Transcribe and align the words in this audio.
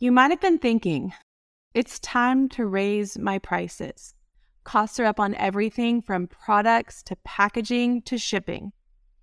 You 0.00 0.12
might 0.12 0.30
have 0.30 0.40
been 0.40 0.58
thinking, 0.58 1.12
it's 1.74 1.98
time 1.98 2.48
to 2.50 2.64
raise 2.66 3.18
my 3.18 3.40
prices. 3.40 4.14
Costs 4.62 5.00
are 5.00 5.04
up 5.04 5.18
on 5.18 5.34
everything 5.34 6.02
from 6.02 6.28
products 6.28 7.02
to 7.06 7.16
packaging 7.24 8.02
to 8.02 8.16
shipping. 8.16 8.70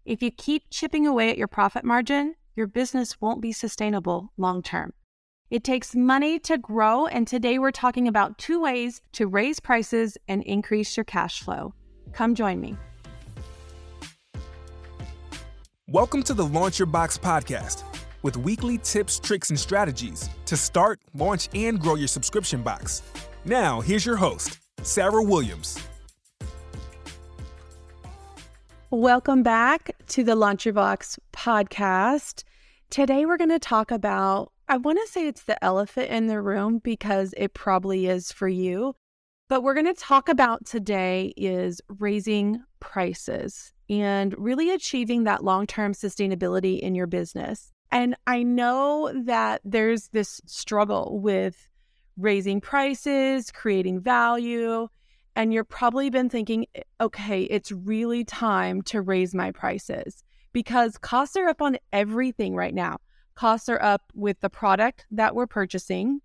If 0.03 0.21
you 0.21 0.31
keep 0.31 0.63
chipping 0.69 1.07
away 1.07 1.29
at 1.29 1.37
your 1.37 1.47
profit 1.47 1.85
margin, 1.85 2.35
your 2.57 2.67
business 2.67 3.21
won't 3.21 3.41
be 3.41 3.53
sustainable 3.53 4.33
long 4.35 4.61
term. 4.61 4.91
It 5.49 5.63
takes 5.63 5.95
money 5.95 6.39
to 6.39 6.57
grow, 6.57 7.05
and 7.05 7.25
today 7.25 7.57
we're 7.57 7.71
talking 7.71 8.09
about 8.09 8.37
two 8.37 8.59
ways 8.59 9.01
to 9.13 9.27
raise 9.27 9.61
prices 9.61 10.17
and 10.27 10.43
increase 10.43 10.97
your 10.97 11.05
cash 11.05 11.41
flow. 11.41 11.73
Come 12.11 12.35
join 12.35 12.59
me. 12.59 12.75
Welcome 15.87 16.21
to 16.23 16.33
the 16.33 16.45
Launch 16.45 16.79
Your 16.79 16.87
Box 16.87 17.17
podcast 17.17 17.94
with 18.25 18.37
weekly 18.37 18.79
tips, 18.79 19.19
tricks, 19.19 19.51
and 19.51 19.59
strategies 19.59 20.27
to 20.47 20.57
start, 20.57 20.99
launch, 21.13 21.47
and 21.53 21.79
grow 21.79 21.93
your 21.93 22.07
subscription 22.07 22.63
box. 22.63 23.03
Now, 23.45 23.81
here's 23.81 24.03
your 24.03 24.15
host, 24.15 24.57
Sarah 24.81 25.21
Williams. 25.21 25.77
Welcome 28.89 29.43
back 29.43 29.91
to 30.07 30.23
the 30.23 30.33
Launch 30.33 30.65
Your 30.65 30.73
Box 30.73 31.19
podcast. 31.33 32.43
Today, 32.89 33.27
we're 33.27 33.37
going 33.37 33.51
to 33.51 33.59
talk 33.59 33.91
about, 33.91 34.51
I 34.67 34.77
want 34.77 34.97
to 35.05 35.11
say 35.11 35.27
it's 35.27 35.43
the 35.43 35.63
elephant 35.63 36.09
in 36.09 36.25
the 36.25 36.41
room 36.41 36.79
because 36.79 37.31
it 37.37 37.53
probably 37.53 38.07
is 38.07 38.31
for 38.31 38.47
you. 38.47 38.95
But 39.49 39.61
we're 39.61 39.75
going 39.75 39.85
to 39.85 39.93
talk 39.93 40.29
about 40.29 40.65
today 40.65 41.31
is 41.37 41.79
raising 41.99 42.63
prices 42.79 43.71
and 43.87 44.33
really 44.35 44.71
achieving 44.71 45.25
that 45.25 45.43
long 45.43 45.67
term 45.67 45.93
sustainability 45.93 46.79
in 46.79 46.95
your 46.95 47.05
business. 47.05 47.71
And 47.95 48.17
I 48.27 48.43
know 48.43 49.09
that 49.23 49.61
there's 49.63 50.09
this 50.09 50.41
struggle 50.45 51.17
with 51.21 51.69
raising 52.17 52.59
prices, 52.59 53.51
creating 53.51 54.01
value, 54.01 54.89
and 55.33 55.53
you're 55.53 55.63
probably 55.63 56.09
been 56.09 56.27
thinking, 56.27 56.65
okay, 56.99 57.43
it's 57.43 57.71
really 57.71 58.25
time 58.25 58.81
to 58.81 58.99
raise 58.99 59.33
my 59.33 59.51
prices 59.51 60.25
because 60.51 60.97
costs 60.97 61.37
are 61.37 61.47
up 61.47 61.61
on 61.61 61.77
everything 61.93 62.53
right 62.53 62.73
now. 62.73 62.97
Costs 63.33 63.69
are 63.69 63.81
up 63.81 64.11
with 64.13 64.41
the 64.41 64.49
product 64.49 65.05
that 65.11 65.33
we're 65.33 65.47
purchasing. 65.47 66.19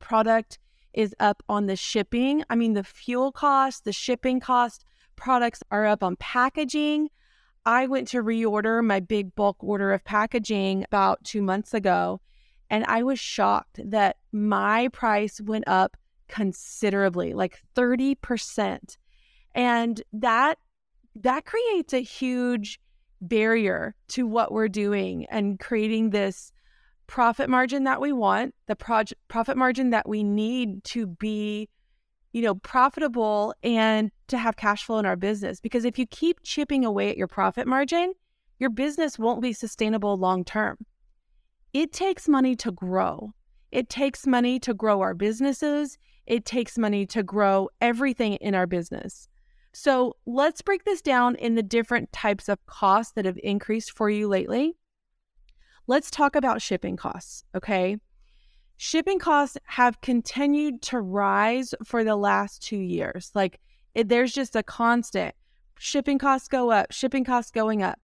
Product 0.00 0.58
is 0.92 1.14
up 1.20 1.40
on 1.48 1.66
the 1.66 1.76
shipping. 1.76 2.42
I 2.50 2.56
mean, 2.56 2.72
the 2.72 2.82
fuel 2.82 3.30
cost, 3.30 3.84
the 3.84 3.92
shipping 3.92 4.40
cost, 4.40 4.84
products 5.14 5.62
are 5.70 5.86
up 5.86 6.02
on 6.02 6.16
packaging. 6.16 7.10
I 7.66 7.86
went 7.88 8.06
to 8.08 8.22
reorder 8.22 8.82
my 8.82 9.00
big 9.00 9.34
bulk 9.34 9.56
order 9.58 9.92
of 9.92 10.04
packaging 10.04 10.84
about 10.84 11.24
two 11.24 11.42
months 11.42 11.74
ago, 11.74 12.20
and 12.70 12.84
I 12.86 13.02
was 13.02 13.18
shocked 13.18 13.80
that 13.84 14.16
my 14.30 14.88
price 14.92 15.40
went 15.40 15.64
up 15.66 15.96
considerably, 16.28 17.34
like 17.34 17.60
30%. 17.74 18.96
And 19.54 20.02
that 20.12 20.58
that 21.16 21.44
creates 21.44 21.92
a 21.92 22.02
huge 22.02 22.78
barrier 23.20 23.94
to 24.08 24.26
what 24.26 24.52
we're 24.52 24.68
doing 24.68 25.26
and 25.30 25.58
creating 25.58 26.10
this 26.10 26.52
profit 27.06 27.48
margin 27.48 27.84
that 27.84 28.00
we 28.00 28.12
want, 28.12 28.54
the 28.66 28.76
project 28.76 29.20
profit 29.26 29.56
margin 29.56 29.90
that 29.90 30.08
we 30.08 30.22
need 30.22 30.84
to 30.84 31.06
be 31.06 31.68
you 32.36 32.42
know, 32.42 32.56
profitable 32.56 33.54
and 33.62 34.10
to 34.28 34.36
have 34.36 34.58
cash 34.58 34.84
flow 34.84 34.98
in 34.98 35.06
our 35.06 35.16
business. 35.16 35.58
Because 35.58 35.86
if 35.86 35.98
you 35.98 36.06
keep 36.06 36.42
chipping 36.42 36.84
away 36.84 37.08
at 37.08 37.16
your 37.16 37.26
profit 37.26 37.66
margin, 37.66 38.12
your 38.58 38.68
business 38.68 39.18
won't 39.18 39.40
be 39.40 39.54
sustainable 39.54 40.18
long 40.18 40.44
term. 40.44 40.76
It 41.72 41.94
takes 41.94 42.28
money 42.28 42.54
to 42.56 42.70
grow. 42.70 43.32
It 43.72 43.88
takes 43.88 44.26
money 44.26 44.60
to 44.60 44.74
grow 44.74 45.00
our 45.00 45.14
businesses. 45.14 45.96
It 46.26 46.44
takes 46.44 46.76
money 46.76 47.06
to 47.06 47.22
grow 47.22 47.70
everything 47.80 48.34
in 48.34 48.54
our 48.54 48.66
business. 48.66 49.28
So 49.72 50.14
let's 50.26 50.60
break 50.60 50.84
this 50.84 51.00
down 51.00 51.36
in 51.36 51.54
the 51.54 51.62
different 51.62 52.12
types 52.12 52.50
of 52.50 52.58
costs 52.66 53.14
that 53.14 53.24
have 53.24 53.38
increased 53.42 53.92
for 53.92 54.10
you 54.10 54.28
lately. 54.28 54.76
Let's 55.86 56.10
talk 56.10 56.36
about 56.36 56.60
shipping 56.60 56.98
costs, 56.98 57.44
okay? 57.54 57.96
Shipping 58.76 59.18
costs 59.18 59.56
have 59.64 60.00
continued 60.00 60.82
to 60.82 61.00
rise 61.00 61.74
for 61.84 62.04
the 62.04 62.16
last 62.16 62.62
two 62.62 62.78
years. 62.78 63.30
Like 63.34 63.60
it, 63.94 64.08
there's 64.08 64.32
just 64.32 64.56
a 64.56 64.62
constant 64.62 65.34
shipping 65.78 66.18
costs 66.18 66.48
go 66.48 66.70
up, 66.70 66.92
shipping 66.92 67.24
costs 67.24 67.50
going 67.50 67.82
up. 67.82 67.98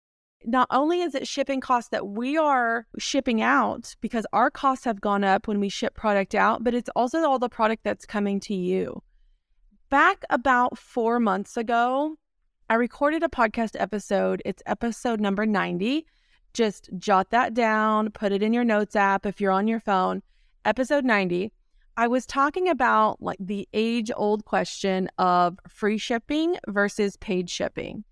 Not 0.45 0.67
only 0.71 1.01
is 1.01 1.15
it 1.15 1.27
shipping 1.27 1.59
costs 1.59 1.89
that 1.89 2.07
we 2.07 2.37
are 2.37 2.87
shipping 2.97 3.41
out 3.41 3.95
because 3.99 4.25
our 4.31 4.49
costs 4.49 4.85
have 4.85 5.01
gone 5.01 5.23
up 5.23 5.47
when 5.47 5.59
we 5.59 5.67
ship 5.67 5.95
product 5.95 6.33
out, 6.33 6.63
but 6.63 6.73
it's 6.73 6.89
also 6.95 7.19
all 7.19 7.39
the 7.39 7.49
product 7.49 7.83
that's 7.83 8.05
coming 8.05 8.39
to 8.41 8.55
you. 8.55 9.03
Back 9.89 10.23
about 10.29 10.77
four 10.77 11.19
months 11.19 11.57
ago, 11.57 12.15
I 12.69 12.75
recorded 12.75 13.23
a 13.23 13.27
podcast 13.27 13.75
episode. 13.77 14.41
It's 14.45 14.63
episode 14.65 15.19
number 15.19 15.45
90. 15.45 16.05
Just 16.53 16.89
jot 16.97 17.31
that 17.31 17.53
down, 17.53 18.11
put 18.11 18.31
it 18.31 18.41
in 18.41 18.53
your 18.53 18.63
notes 18.63 18.95
app 18.95 19.25
if 19.25 19.41
you're 19.41 19.51
on 19.51 19.67
your 19.67 19.79
phone 19.79 20.21
episode 20.65 21.05
90, 21.05 21.51
I 21.97 22.07
was 22.07 22.25
talking 22.25 22.69
about 22.69 23.21
like 23.21 23.39
the 23.39 23.67
age 23.73 24.11
old 24.15 24.45
question 24.45 25.09
of 25.17 25.59
free 25.67 25.97
shipping 25.97 26.57
versus 26.67 27.17
paid 27.17 27.49
shipping. 27.49 28.03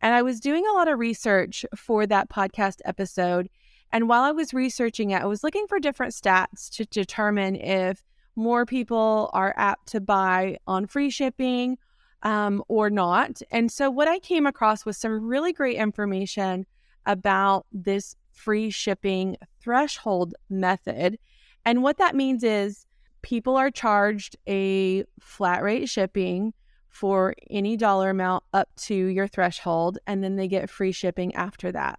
And 0.00 0.14
I 0.14 0.22
was 0.22 0.40
doing 0.40 0.64
a 0.66 0.72
lot 0.72 0.88
of 0.88 0.98
research 0.98 1.64
for 1.76 2.06
that 2.06 2.28
podcast 2.28 2.80
episode. 2.84 3.48
And 3.92 4.08
while 4.08 4.22
I 4.22 4.32
was 4.32 4.54
researching 4.54 5.10
it, 5.10 5.22
I 5.22 5.26
was 5.26 5.44
looking 5.44 5.66
for 5.66 5.78
different 5.78 6.12
stats 6.12 6.70
to 6.76 6.84
determine 6.86 7.56
if 7.56 8.04
more 8.36 8.64
people 8.64 9.30
are 9.32 9.54
apt 9.56 9.88
to 9.88 10.00
buy 10.00 10.58
on 10.66 10.86
free 10.86 11.10
shipping 11.10 11.78
um, 12.22 12.62
or 12.68 12.90
not. 12.90 13.42
And 13.50 13.70
so, 13.70 13.90
what 13.90 14.08
I 14.08 14.18
came 14.18 14.46
across 14.46 14.84
was 14.84 14.96
some 14.96 15.26
really 15.26 15.52
great 15.52 15.76
information 15.76 16.64
about 17.06 17.66
this 17.72 18.16
free 18.30 18.70
shipping 18.70 19.36
threshold 19.60 20.34
method 20.48 21.18
and 21.64 21.82
what 21.82 21.98
that 21.98 22.16
means 22.16 22.42
is 22.42 22.86
people 23.22 23.56
are 23.56 23.70
charged 23.70 24.36
a 24.48 25.04
flat 25.20 25.62
rate 25.62 25.88
shipping 25.88 26.52
for 26.88 27.34
any 27.50 27.76
dollar 27.76 28.10
amount 28.10 28.44
up 28.52 28.68
to 28.76 28.94
your 28.94 29.26
threshold, 29.26 29.98
and 30.06 30.22
then 30.22 30.36
they 30.36 30.48
get 30.48 30.68
free 30.68 30.92
shipping 30.92 31.34
after 31.34 31.72
that. 31.72 31.98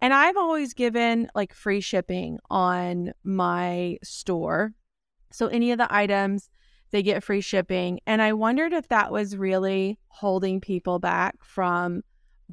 And 0.00 0.14
I've 0.14 0.36
always 0.36 0.72
given 0.72 1.28
like 1.34 1.52
free 1.52 1.80
shipping 1.80 2.38
on 2.48 3.12
my 3.24 3.98
store. 4.02 4.72
So 5.32 5.48
any 5.48 5.72
of 5.72 5.78
the 5.78 5.92
items, 5.92 6.48
they 6.90 7.02
get 7.02 7.22
free 7.22 7.40
shipping. 7.40 8.00
And 8.06 8.22
I 8.22 8.32
wondered 8.32 8.72
if 8.72 8.88
that 8.88 9.12
was 9.12 9.36
really 9.36 9.98
holding 10.08 10.60
people 10.60 10.98
back 10.98 11.36
from 11.42 12.02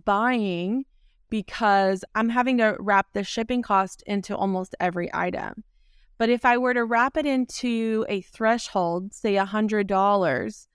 buying 0.03 0.85
because 1.29 2.03
I'm 2.15 2.29
having 2.29 2.57
to 2.57 2.75
wrap 2.79 3.07
the 3.13 3.23
shipping 3.23 3.61
cost 3.61 4.03
into 4.05 4.35
almost 4.35 4.75
every 4.79 5.09
item. 5.13 5.63
But 6.17 6.29
if 6.29 6.45
I 6.45 6.57
were 6.57 6.73
to 6.73 6.85
wrap 6.85 7.17
it 7.17 7.25
into 7.25 8.05
a 8.09 8.21
threshold, 8.21 9.13
say 9.13 9.35
$100, 9.35 10.67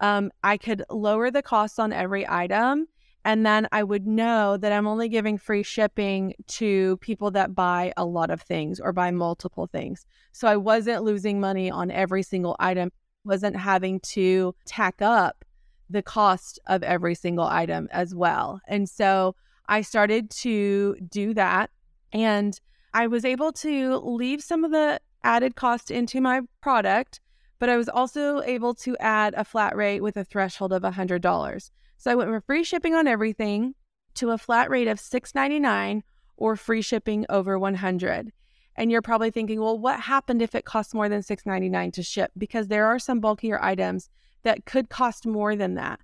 um, 0.00 0.30
I 0.42 0.56
could 0.56 0.84
lower 0.90 1.30
the 1.30 1.42
cost 1.42 1.78
on 1.78 1.92
every 1.92 2.26
item. 2.28 2.86
And 3.24 3.44
then 3.44 3.66
I 3.72 3.82
would 3.82 4.06
know 4.06 4.56
that 4.56 4.72
I'm 4.72 4.86
only 4.86 5.08
giving 5.08 5.36
free 5.36 5.64
shipping 5.64 6.34
to 6.46 6.96
people 6.98 7.32
that 7.32 7.56
buy 7.56 7.92
a 7.96 8.04
lot 8.04 8.30
of 8.30 8.40
things 8.40 8.78
or 8.78 8.92
buy 8.92 9.10
multiple 9.10 9.66
things. 9.66 10.06
So 10.32 10.46
I 10.46 10.56
wasn't 10.56 11.02
losing 11.02 11.40
money 11.40 11.68
on 11.70 11.90
every 11.90 12.22
single 12.22 12.54
item, 12.60 12.92
wasn't 13.24 13.56
having 13.56 13.98
to 14.00 14.54
tack 14.64 15.02
up 15.02 15.44
the 15.90 16.02
cost 16.02 16.60
of 16.68 16.84
every 16.84 17.16
single 17.16 17.46
item 17.46 17.88
as 17.90 18.14
well. 18.14 18.60
And 18.68 18.88
so 18.88 19.34
I 19.68 19.80
started 19.80 20.30
to 20.42 20.96
do 21.10 21.34
that. 21.34 21.70
And 22.12 22.58
I 22.96 23.08
was 23.08 23.26
able 23.26 23.52
to 23.52 23.98
leave 23.98 24.42
some 24.42 24.64
of 24.64 24.70
the 24.70 24.98
added 25.22 25.54
cost 25.54 25.90
into 25.90 26.18
my 26.18 26.40
product, 26.62 27.20
but 27.58 27.68
I 27.68 27.76
was 27.76 27.90
also 27.90 28.40
able 28.40 28.72
to 28.76 28.96
add 29.00 29.34
a 29.34 29.44
flat 29.44 29.76
rate 29.76 30.00
with 30.00 30.16
a 30.16 30.24
threshold 30.24 30.72
of 30.72 30.80
$100. 30.80 31.70
So 31.98 32.10
I 32.10 32.14
went 32.14 32.30
from 32.30 32.40
free 32.40 32.64
shipping 32.64 32.94
on 32.94 33.06
everything 33.06 33.74
to 34.14 34.30
a 34.30 34.38
flat 34.38 34.70
rate 34.70 34.88
of 34.88 34.96
$6.99 34.96 36.04
or 36.38 36.56
free 36.56 36.80
shipping 36.80 37.26
over 37.28 37.58
100. 37.58 38.32
And 38.76 38.90
you're 38.90 39.02
probably 39.02 39.30
thinking, 39.30 39.60
well, 39.60 39.78
what 39.78 40.00
happened 40.00 40.40
if 40.40 40.54
it 40.54 40.64
costs 40.64 40.94
more 40.94 41.10
than 41.10 41.20
$6.99 41.20 41.92
to 41.92 42.02
ship? 42.02 42.30
Because 42.38 42.68
there 42.68 42.86
are 42.86 42.98
some 42.98 43.20
bulkier 43.20 43.62
items 43.62 44.08
that 44.42 44.64
could 44.64 44.88
cost 44.88 45.26
more 45.26 45.54
than 45.54 45.74
that. 45.74 46.00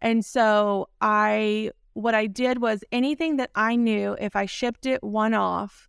And 0.00 0.24
so 0.24 0.90
I 1.00 1.72
what 1.94 2.14
I 2.14 2.28
did 2.28 2.62
was 2.62 2.84
anything 2.92 3.34
that 3.38 3.50
I 3.56 3.74
knew 3.74 4.16
if 4.20 4.36
I 4.36 4.46
shipped 4.46 4.86
it 4.86 5.02
one 5.02 5.34
off 5.34 5.88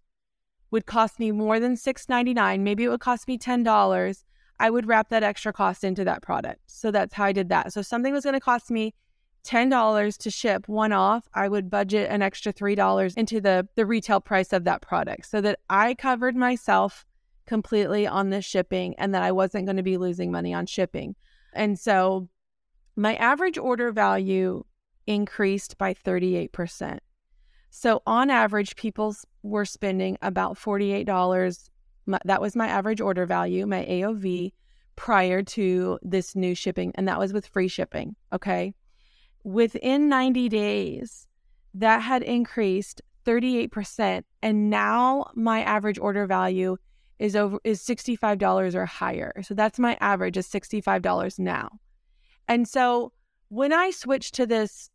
would 0.77 0.85
cost 0.85 1.17
me 1.17 1.31
more 1.31 1.59
than 1.59 1.73
$6.99, 1.73 2.59
maybe 2.59 2.83
it 2.83 2.89
would 2.89 2.99
cost 2.99 3.27
me 3.27 3.35
$10, 3.35 4.23
I 4.59 4.69
would 4.69 4.85
wrap 4.85 5.09
that 5.09 5.23
extra 5.23 5.51
cost 5.51 5.83
into 5.83 6.05
that 6.05 6.21
product. 6.21 6.59
So 6.67 6.91
that's 6.91 7.15
how 7.15 7.25
I 7.25 7.31
did 7.31 7.49
that. 7.49 7.73
So 7.73 7.81
something 7.81 8.13
was 8.13 8.23
going 8.23 8.35
to 8.35 8.39
cost 8.39 8.69
me 8.69 8.93
$10 9.43 10.17
to 10.19 10.29
ship 10.29 10.67
one 10.67 10.91
off, 10.91 11.27
I 11.33 11.47
would 11.47 11.71
budget 11.71 12.11
an 12.11 12.21
extra 12.21 12.53
$3 12.53 13.17
into 13.17 13.41
the, 13.41 13.67
the 13.75 13.87
retail 13.87 14.21
price 14.21 14.53
of 14.53 14.65
that 14.65 14.83
product 14.83 15.25
so 15.25 15.41
that 15.41 15.57
I 15.67 15.95
covered 15.95 16.35
myself 16.35 17.07
completely 17.47 18.05
on 18.05 18.29
the 18.29 18.43
shipping 18.43 18.93
and 18.99 19.15
that 19.15 19.23
I 19.23 19.31
wasn't 19.31 19.65
going 19.65 19.77
to 19.77 19.83
be 19.83 19.97
losing 19.97 20.31
money 20.31 20.53
on 20.53 20.67
shipping. 20.67 21.15
And 21.53 21.79
so 21.79 22.29
my 22.95 23.15
average 23.15 23.57
order 23.57 23.91
value 23.91 24.63
increased 25.07 25.79
by 25.79 25.95
38%. 25.95 26.99
So 27.79 28.01
on 28.07 28.31
average, 28.31 28.75
people 28.75 29.15
were 29.43 29.63
spending 29.63 30.17
about 30.23 30.57
$48. 30.57 31.69
That 32.25 32.41
was 32.41 32.55
my 32.55 32.65
average 32.65 32.99
order 32.99 33.27
value, 33.27 33.67
my 33.67 33.85
AOV, 33.85 34.53
prior 34.95 35.43
to 35.43 35.99
this 36.01 36.35
new 36.35 36.55
shipping. 36.55 36.91
And 36.95 37.07
that 37.07 37.19
was 37.19 37.33
with 37.33 37.45
free 37.45 37.67
shipping. 37.67 38.15
Okay. 38.33 38.73
Within 39.43 40.09
90 40.09 40.49
days, 40.49 41.27
that 41.75 42.01
had 42.01 42.23
increased 42.23 43.03
38%. 43.27 44.23
And 44.41 44.71
now 44.71 45.29
my 45.35 45.61
average 45.61 45.99
order 45.99 46.25
value 46.25 46.77
is 47.19 47.35
over 47.35 47.59
is 47.63 47.83
$65 47.83 48.73
or 48.73 48.87
higher. 48.87 49.33
So 49.43 49.53
that's 49.53 49.77
my 49.77 49.95
average 50.01 50.35
is 50.35 50.47
$65 50.47 51.37
now. 51.37 51.69
And 52.47 52.67
so 52.67 53.13
when 53.49 53.71
I 53.71 53.91
switched 53.91 54.33
to 54.33 54.47
this 54.47 54.89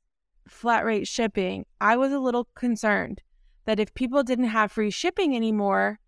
flat 0.48 0.84
rate 0.84 1.08
shipping, 1.08 1.66
I 1.80 1.96
was 1.96 2.12
a 2.12 2.20
little 2.20 2.48
concerned 2.54 3.22
that 3.64 3.80
if 3.80 3.94
people 3.94 4.22
didn't 4.22 4.46
have 4.46 4.72
free 4.72 4.90
shipping 4.90 5.36
anymore, 5.36 5.98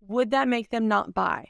would 0.00 0.30
that 0.30 0.48
make 0.48 0.70
them 0.70 0.88
not 0.88 1.14
buy? 1.14 1.48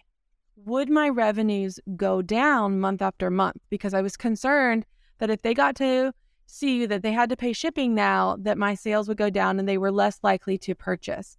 Would 0.56 0.88
my 0.88 1.08
revenues 1.08 1.80
go 1.96 2.22
down 2.22 2.80
month 2.80 3.02
after 3.02 3.30
month? 3.30 3.60
Because 3.70 3.94
I 3.94 4.02
was 4.02 4.16
concerned 4.16 4.86
that 5.18 5.30
if 5.30 5.42
they 5.42 5.54
got 5.54 5.76
to 5.76 6.12
see 6.46 6.86
that 6.86 7.02
they 7.02 7.12
had 7.12 7.30
to 7.30 7.36
pay 7.36 7.52
shipping 7.52 7.94
now, 7.94 8.36
that 8.40 8.58
my 8.58 8.74
sales 8.74 9.08
would 9.08 9.16
go 9.16 9.30
down 9.30 9.58
and 9.58 9.68
they 9.68 9.78
were 9.78 9.90
less 9.90 10.18
likely 10.22 10.58
to 10.58 10.74
purchase. 10.74 11.36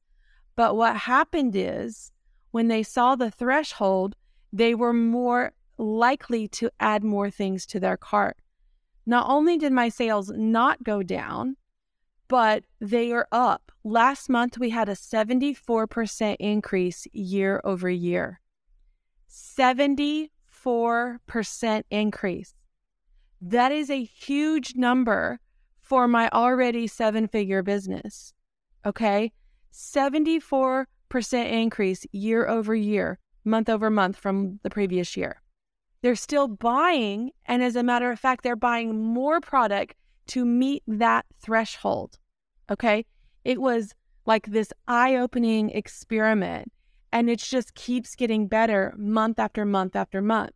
But 0.55 0.75
what 0.75 0.95
happened 0.95 1.55
is 1.55 2.11
when 2.51 2.67
they 2.67 2.83
saw 2.83 3.15
the 3.15 3.31
threshold, 3.31 4.15
they 4.51 4.73
were 4.75 4.93
more 4.93 5.53
likely 5.77 6.47
to 6.47 6.69
add 6.79 7.03
more 7.03 7.29
things 7.29 7.65
to 7.67 7.79
their 7.79 7.97
cart. 7.97 8.37
Not 9.05 9.29
only 9.29 9.57
did 9.57 9.71
my 9.71 9.89
sales 9.89 10.31
not 10.31 10.83
go 10.83 11.03
down, 11.03 11.57
but 12.27 12.63
they 12.79 13.11
are 13.11 13.27
up. 13.31 13.71
Last 13.83 14.29
month, 14.29 14.57
we 14.57 14.71
had 14.71 14.89
a 14.89 14.93
74% 14.93 16.35
increase 16.39 17.07
year 17.13 17.61
over 17.63 17.89
year. 17.89 18.41
74% 19.29 20.29
increase. 21.91 22.55
That 23.41 23.71
is 23.71 23.89
a 23.91 24.03
huge 24.03 24.75
number 24.75 25.39
for 25.81 26.07
my 26.07 26.29
already 26.33 26.87
seven 26.87 27.27
figure 27.27 27.61
business. 27.61 28.33
Okay. 28.85 29.31
74% 29.71 30.87
increase 31.51 32.05
year 32.11 32.47
over 32.47 32.73
year, 32.73 33.19
month 33.43 33.69
over 33.69 33.89
month 33.91 34.15
from 34.17 34.59
the 34.63 34.69
previous 34.69 35.15
year. 35.15 35.41
They're 36.01 36.15
still 36.15 36.47
buying. 36.47 37.31
And 37.45 37.63
as 37.63 37.75
a 37.75 37.83
matter 37.83 38.11
of 38.11 38.19
fact, 38.19 38.43
they're 38.43 38.55
buying 38.55 39.03
more 39.03 39.41
product 39.41 39.95
to 40.27 40.45
meet 40.45 40.83
that 40.87 41.25
threshold. 41.41 42.17
Okay. 42.69 43.05
It 43.43 43.61
was 43.61 43.93
like 44.25 44.47
this 44.47 44.73
eye 44.87 45.15
opening 45.15 45.69
experiment, 45.69 46.71
and 47.11 47.29
it 47.29 47.39
just 47.39 47.75
keeps 47.75 48.15
getting 48.15 48.47
better 48.47 48.93
month 48.97 49.39
after 49.39 49.65
month 49.65 49.95
after 49.95 50.21
month. 50.21 50.51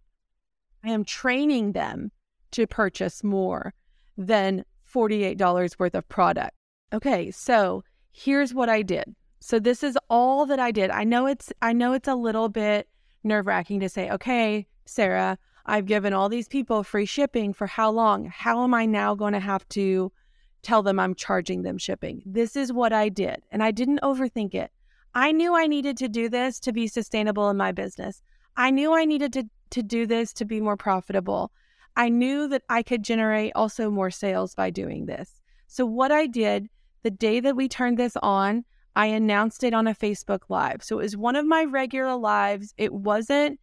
I 0.84 0.90
am 0.90 1.06
training 1.06 1.74
them 1.74 2.12
to 2.52 2.66
purchase 2.66 3.24
more 3.24 3.74
than 4.18 4.66
$48 4.92 5.78
worth 5.78 5.94
of 5.94 6.10
product. 6.10 6.56
Okay, 6.92 7.30
so 7.30 7.84
here's 8.12 8.54
what 8.54 8.70
I 8.70 8.82
did. 8.82 9.16
So 9.40 9.60
this 9.60 9.84
is 9.84 9.98
all 10.10 10.46
that 10.48 10.60
I 10.60 10.72
did. 10.72 10.90
I 10.90 11.04
know 11.04 11.28
it's 11.28 11.54
I 11.62 11.72
know 11.74 11.94
it's 11.94 12.08
a 12.08 12.16
little 12.16 12.50
bit 12.50 12.90
nerve-wracking 13.24 13.80
to 13.82 13.90
say, 13.90 14.10
"Okay, 14.10 14.66
Sarah, 14.90 15.38
I've 15.66 15.86
given 15.86 16.14
all 16.14 16.30
these 16.30 16.48
people 16.48 16.84
free 16.84 17.06
shipping 17.06 17.54
for 17.54 17.68
how 17.68 17.92
long? 17.92 18.26
How 18.26 18.64
am 18.64 18.74
I 18.74 18.86
now 18.88 19.14
going 19.14 19.34
to 19.34 19.40
have 19.40 19.68
to 19.70 20.12
tell 20.64 20.82
them 20.82 21.00
I'm 21.00 21.14
charging 21.14 21.62
them 21.62 21.78
shipping? 21.78 22.24
This 22.26 22.56
is 22.56 22.74
what 22.74 22.92
I 22.92 23.10
did, 23.10 23.44
and 23.52 23.62
I 23.62 23.70
didn't 23.72 24.02
overthink 24.02 24.56
it. 24.56 24.72
I 25.14 25.32
knew 25.32 25.56
I 25.56 25.68
needed 25.68 25.96
to 25.98 26.10
do 26.10 26.28
this 26.28 26.60
to 26.62 26.74
be 26.74 26.88
sustainable 26.88 27.50
in 27.50 27.58
my 27.58 27.72
business. 27.72 28.22
I 28.58 28.72
knew 28.72 28.94
I 28.94 29.06
needed 29.06 29.32
to, 29.34 29.44
to 29.70 29.84
do 29.84 30.08
this 30.08 30.34
to 30.34 30.46
be 30.46 30.60
more 30.60 30.78
profitable. 30.78 31.52
I 31.96 32.10
knew 32.10 32.48
that 32.48 32.64
I 32.70 32.82
could 32.82 33.04
generate 33.04 33.52
also 33.56 33.92
more 33.92 34.12
sales 34.12 34.56
by 34.56 34.72
doing 34.72 35.06
this. 35.06 35.40
So, 35.68 35.86
what 35.86 36.12
I 36.12 36.26
did 36.26 36.68
the 37.04 37.12
day 37.12 37.40
that 37.40 37.56
we 37.56 37.68
turned 37.68 37.98
this 37.98 38.18
on, 38.24 38.66
I 38.96 39.06
announced 39.06 39.64
it 39.64 39.74
on 39.74 39.88
a 39.88 39.94
Facebook 39.94 40.42
Live. 40.50 40.84
So, 40.84 41.00
it 41.00 41.04
was 41.04 41.18
one 41.18 41.36
of 41.36 41.46
my 41.46 41.64
regular 41.64 42.16
lives. 42.16 42.74
It 42.78 42.94
wasn't 42.94 43.60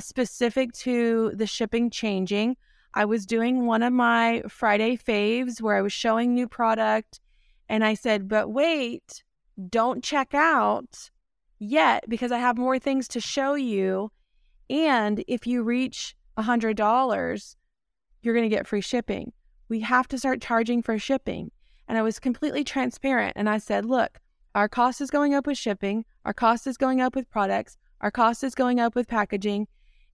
specific 0.00 0.72
to 0.72 1.32
the 1.34 1.46
shipping 1.46 1.90
changing. 1.90 2.56
I 2.94 3.04
was 3.04 3.26
doing 3.26 3.66
one 3.66 3.82
of 3.82 3.92
my 3.92 4.42
Friday 4.48 4.96
faves 4.96 5.60
where 5.60 5.76
I 5.76 5.82
was 5.82 5.92
showing 5.92 6.32
new 6.32 6.48
product 6.48 7.20
and 7.68 7.84
I 7.84 7.94
said, 7.94 8.28
but 8.28 8.50
wait, 8.50 9.24
don't 9.68 10.04
check 10.04 10.34
out 10.34 11.10
yet 11.58 12.04
because 12.08 12.32
I 12.32 12.38
have 12.38 12.58
more 12.58 12.78
things 12.78 13.08
to 13.08 13.20
show 13.20 13.54
you. 13.54 14.10
And 14.70 15.24
if 15.26 15.46
you 15.46 15.62
reach 15.62 16.16
$100, 16.38 17.56
you're 18.22 18.34
going 18.34 18.48
to 18.48 18.54
get 18.54 18.66
free 18.66 18.80
shipping. 18.80 19.32
We 19.68 19.80
have 19.80 20.08
to 20.08 20.18
start 20.18 20.42
charging 20.42 20.82
for 20.82 20.98
shipping. 20.98 21.50
And 21.88 21.98
I 21.98 22.02
was 22.02 22.18
completely 22.18 22.64
transparent. 22.64 23.34
And 23.36 23.48
I 23.48 23.58
said, 23.58 23.84
look, 23.84 24.20
our 24.54 24.68
cost 24.68 25.00
is 25.00 25.10
going 25.10 25.34
up 25.34 25.46
with 25.46 25.58
shipping, 25.58 26.04
our 26.24 26.32
cost 26.32 26.66
is 26.66 26.76
going 26.76 27.00
up 27.00 27.16
with 27.16 27.28
products, 27.28 27.76
our 28.00 28.10
cost 28.10 28.44
is 28.44 28.54
going 28.54 28.78
up 28.78 28.94
with 28.94 29.08
packaging. 29.08 29.66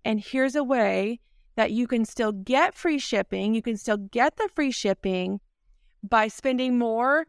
And 0.04 0.20
here's 0.20 0.56
a 0.56 0.64
way 0.64 1.20
that 1.56 1.72
you 1.72 1.86
can 1.86 2.04
still 2.04 2.32
get 2.32 2.74
free 2.74 2.98
shipping. 2.98 3.54
You 3.54 3.62
can 3.62 3.76
still 3.76 3.98
get 3.98 4.36
the 4.36 4.48
free 4.54 4.70
shipping 4.70 5.40
by 6.02 6.28
spending 6.28 6.78
more, 6.78 7.26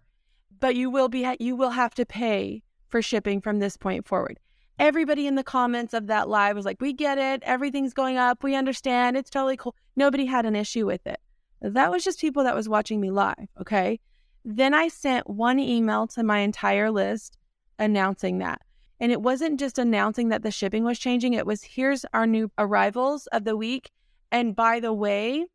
but 0.59 0.75
you 0.75 0.89
will 0.89 1.09
be 1.09 1.27
you 1.39 1.55
will 1.55 1.71
have 1.71 1.93
to 1.95 2.05
pay 2.05 2.63
for 2.87 3.01
shipping 3.01 3.41
from 3.41 3.59
this 3.59 3.77
point 3.77 4.07
forward. 4.07 4.39
Everybody 4.79 5.27
in 5.27 5.35
the 5.35 5.43
comments 5.43 5.93
of 5.93 6.07
that 6.07 6.29
live 6.29 6.55
was 6.55 6.65
like, 6.65 6.81
"We 6.81 6.93
get 6.93 7.17
it. 7.17 7.43
Everything's 7.43 7.93
going 7.93 8.17
up. 8.17 8.43
We 8.43 8.55
understand. 8.55 9.17
It's 9.17 9.29
totally 9.29 9.57
cool." 9.57 9.75
Nobody 9.95 10.25
had 10.25 10.45
an 10.45 10.55
issue 10.55 10.85
with 10.85 11.05
it. 11.05 11.19
That 11.61 11.91
was 11.91 12.03
just 12.03 12.19
people 12.19 12.43
that 12.43 12.55
was 12.55 12.69
watching 12.69 12.99
me 12.99 13.11
live, 13.11 13.47
okay? 13.59 13.99
Then 14.43 14.73
I 14.73 14.87
sent 14.87 15.29
one 15.29 15.59
email 15.59 16.07
to 16.07 16.23
my 16.23 16.39
entire 16.39 16.89
list 16.89 17.37
announcing 17.77 18.39
that. 18.39 18.61
And 19.01 19.11
it 19.11 19.23
wasn't 19.23 19.59
just 19.59 19.79
announcing 19.79 20.29
that 20.29 20.43
the 20.43 20.51
shipping 20.51 20.83
was 20.83 20.99
changing, 20.99 21.33
it 21.33 21.47
was 21.47 21.63
here's 21.63 22.05
our 22.13 22.27
new 22.27 22.51
arrivals 22.59 23.25
of 23.27 23.45
the 23.45 23.57
week. 23.57 23.89
And 24.31 24.55
by 24.55 24.79
the 24.79 24.93
way, 24.93 25.47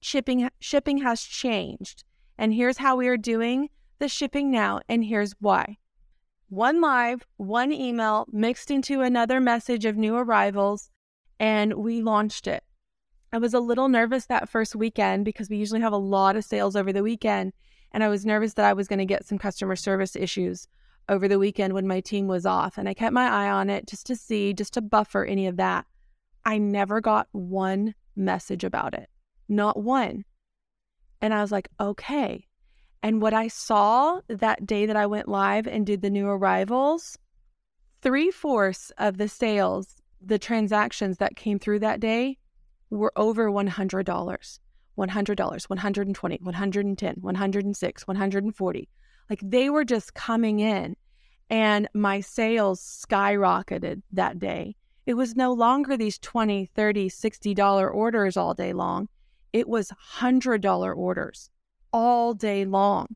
shipping 0.00 0.48
shipping 0.60 0.98
has 0.98 1.20
changed. 1.22 2.04
And 2.38 2.54
here's 2.54 2.78
how 2.78 2.96
we 2.96 3.06
are 3.08 3.18
doing 3.18 3.68
the 3.98 4.08
shipping 4.08 4.50
now 4.50 4.80
and 4.88 5.04
here's 5.04 5.34
why. 5.40 5.76
One 6.48 6.80
live, 6.80 7.22
one 7.36 7.70
email 7.70 8.26
mixed 8.32 8.70
into 8.70 9.02
another 9.02 9.40
message 9.40 9.84
of 9.84 9.96
new 9.96 10.16
arrivals 10.16 10.88
and 11.38 11.74
we 11.74 12.00
launched 12.00 12.46
it. 12.46 12.64
I 13.30 13.36
was 13.36 13.52
a 13.52 13.60
little 13.60 13.90
nervous 13.90 14.24
that 14.26 14.48
first 14.48 14.74
weekend 14.74 15.26
because 15.26 15.50
we 15.50 15.58
usually 15.58 15.82
have 15.82 15.92
a 15.92 15.98
lot 15.98 16.34
of 16.34 16.46
sales 16.46 16.74
over 16.74 16.94
the 16.94 17.02
weekend 17.02 17.52
and 17.92 18.02
I 18.02 18.08
was 18.08 18.24
nervous 18.24 18.54
that 18.54 18.64
I 18.64 18.72
was 18.72 18.88
going 18.88 19.00
to 19.00 19.04
get 19.04 19.26
some 19.26 19.36
customer 19.36 19.76
service 19.76 20.16
issues 20.16 20.66
over 21.08 21.28
the 21.28 21.38
weekend 21.38 21.72
when 21.72 21.86
my 21.86 22.00
team 22.00 22.26
was 22.26 22.46
off. 22.46 22.78
And 22.78 22.88
I 22.88 22.94
kept 22.94 23.12
my 23.12 23.28
eye 23.28 23.50
on 23.50 23.70
it 23.70 23.86
just 23.86 24.06
to 24.06 24.16
see, 24.16 24.52
just 24.52 24.74
to 24.74 24.80
buffer 24.80 25.24
any 25.24 25.46
of 25.46 25.56
that. 25.56 25.86
I 26.44 26.58
never 26.58 27.00
got 27.00 27.28
one 27.32 27.94
message 28.14 28.64
about 28.64 28.94
it, 28.94 29.08
not 29.48 29.82
one. 29.82 30.24
And 31.20 31.34
I 31.34 31.40
was 31.40 31.52
like, 31.52 31.68
okay. 31.80 32.46
And 33.02 33.22
what 33.22 33.34
I 33.34 33.48
saw 33.48 34.20
that 34.28 34.66
day 34.66 34.86
that 34.86 34.96
I 34.96 35.06
went 35.06 35.28
live 35.28 35.66
and 35.66 35.86
did 35.86 36.02
the 36.02 36.10
new 36.10 36.26
arrivals, 36.26 37.18
three 38.02 38.30
fourths 38.30 38.92
of 38.98 39.18
the 39.18 39.28
sales, 39.28 39.96
the 40.20 40.38
transactions 40.38 41.18
that 41.18 41.36
came 41.36 41.58
through 41.58 41.80
that 41.80 42.00
day 42.00 42.38
were 42.90 43.12
over 43.16 43.50
$100. 43.50 44.58
$100, 44.98 45.68
120, 45.68 46.38
110, 46.42 47.16
106, 47.20 48.06
140. 48.06 48.88
Like 49.28 49.40
they 49.42 49.70
were 49.70 49.84
just 49.84 50.14
coming 50.14 50.60
in 50.60 50.96
and 51.50 51.88
my 51.94 52.20
sales 52.20 52.80
skyrocketed 52.80 54.02
that 54.12 54.38
day. 54.38 54.76
It 55.06 55.14
was 55.14 55.36
no 55.36 55.52
longer 55.52 55.96
these 55.96 56.18
20, 56.18 56.66
30, 56.66 57.08
60 57.08 57.54
dollar 57.54 57.88
orders 57.88 58.36
all 58.36 58.54
day 58.54 58.72
long. 58.72 59.08
It 59.52 59.68
was 59.68 59.92
$100 60.18 60.96
orders 60.96 61.50
all 61.92 62.34
day 62.34 62.64
long. 62.64 63.06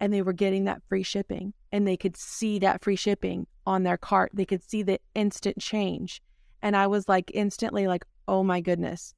And 0.00 0.12
they 0.12 0.22
were 0.22 0.32
getting 0.32 0.64
that 0.64 0.82
free 0.88 1.02
shipping 1.02 1.54
and 1.72 1.86
they 1.86 1.96
could 1.96 2.16
see 2.16 2.58
that 2.58 2.82
free 2.82 2.96
shipping 2.96 3.46
on 3.66 3.82
their 3.82 3.96
cart. 3.96 4.30
They 4.34 4.44
could 4.44 4.62
see 4.62 4.82
the 4.82 5.00
instant 5.14 5.58
change. 5.58 6.22
And 6.62 6.76
I 6.76 6.86
was 6.86 7.08
like 7.08 7.30
instantly 7.32 7.86
like, 7.86 8.04
"Oh 8.28 8.42
my 8.42 8.60
goodness. 8.60 9.14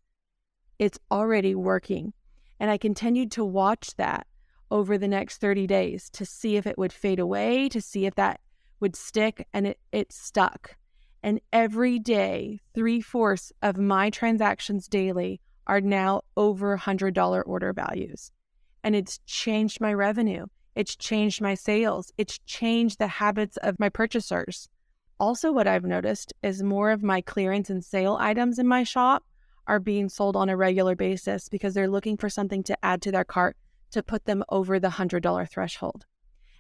It's 0.79 0.99
already 1.11 1.55
working." 1.55 2.13
And 2.61 2.71
I 2.71 2.79
continued 2.79 3.33
to 3.33 3.45
watch 3.45 3.97
that 3.97 4.27
over 4.71 4.99
the 4.99 5.09
next 5.09 5.39
30 5.39 5.67
days 5.67 6.11
to 6.11 6.25
see 6.25 6.57
if 6.57 6.67
it 6.67 6.79
would 6.79 6.93
fade 6.93 7.19
away, 7.19 7.69
to 7.69 7.81
see 7.81 8.07
if 8.07 8.15
that 8.17 8.41
would 8.81 8.97
stick, 8.97 9.47
and 9.53 9.67
it, 9.67 9.79
it 9.93 10.13
stuck. 10.13 10.77
And 11.23 11.41
every 11.53 11.99
day, 11.99 12.61
three 12.75 13.01
fourths 13.01 13.53
of 13.63 13.77
my 13.77 14.11
transactions 14.11 14.89
daily 14.89 15.41
are 15.67 15.81
now 15.81 16.23
over 16.37 16.77
$100 16.77 17.43
order 17.47 17.73
values. 17.73 18.31
And 18.85 18.95
it's 18.95 19.19
changed 19.27 19.81
my 19.81 19.93
revenue. 19.93 20.47
It's 20.75 20.95
changed 20.95 21.41
my 21.41 21.55
sales. 21.55 22.13
It's 22.17 22.39
changed 22.47 22.99
the 22.99 23.09
habits 23.09 23.57
of 23.59 23.81
my 23.81 23.89
purchasers. 23.89 24.69
Also, 25.19 25.51
what 25.51 25.67
I've 25.67 25.85
noticed 25.85 26.33
is 26.43 26.63
more 26.63 26.93
of 26.93 27.03
my 27.03 27.21
clearance 27.21 27.69
and 27.71 27.85
sale 27.85 28.17
items 28.21 28.59
in 28.59 28.69
my 28.69 28.85
shop 28.85 29.25
are 29.67 29.81
being 29.81 30.09
sold 30.09 30.37
on 30.37 30.49
a 30.49 30.57
regular 30.57 30.95
basis 30.95 31.49
because 31.49 31.75
they're 31.75 31.89
looking 31.89 32.17
for 32.17 32.31
something 32.31 32.63
to 32.63 32.85
add 32.85 33.03
to 33.03 33.11
their 33.11 33.25
cart 33.25 33.57
to 33.91 34.03
put 34.03 34.25
them 34.25 34.45
over 34.49 34.79
the 34.79 34.89
$100 34.89 35.49
threshold. 35.51 36.07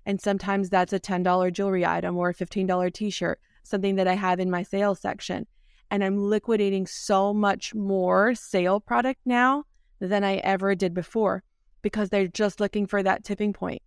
And 0.07 0.21
sometimes 0.21 0.71
that's 0.71 0.93
a 0.93 1.01
$10 1.01 1.53
jewelry 1.53 1.85
item 1.85 2.17
or 2.17 2.31
a 2.31 2.35
$15 2.35 2.93
t 2.93 3.11
shirt, 3.11 3.41
something 3.63 3.97
that 3.97 4.09
I 4.09 4.15
have 4.15 4.41
in 4.41 4.51
my 4.51 4.63
sales 4.63 5.01
section. 5.01 5.47
And 5.91 6.03
I'm 6.03 6.19
liquidating 6.19 6.87
so 6.87 7.33
much 7.35 7.75
more 7.75 8.35
sale 8.35 8.81
product 8.81 9.21
now 9.25 9.65
than 10.01 10.25
I 10.25 10.37
ever 10.37 10.75
did 10.75 10.95
before 10.95 11.43
because 11.83 12.11
they're 12.11 12.29
just 12.29 12.61
looking 12.61 12.87
for 12.87 13.03
that 13.03 13.25
tipping 13.25 13.53
point 13.53 13.83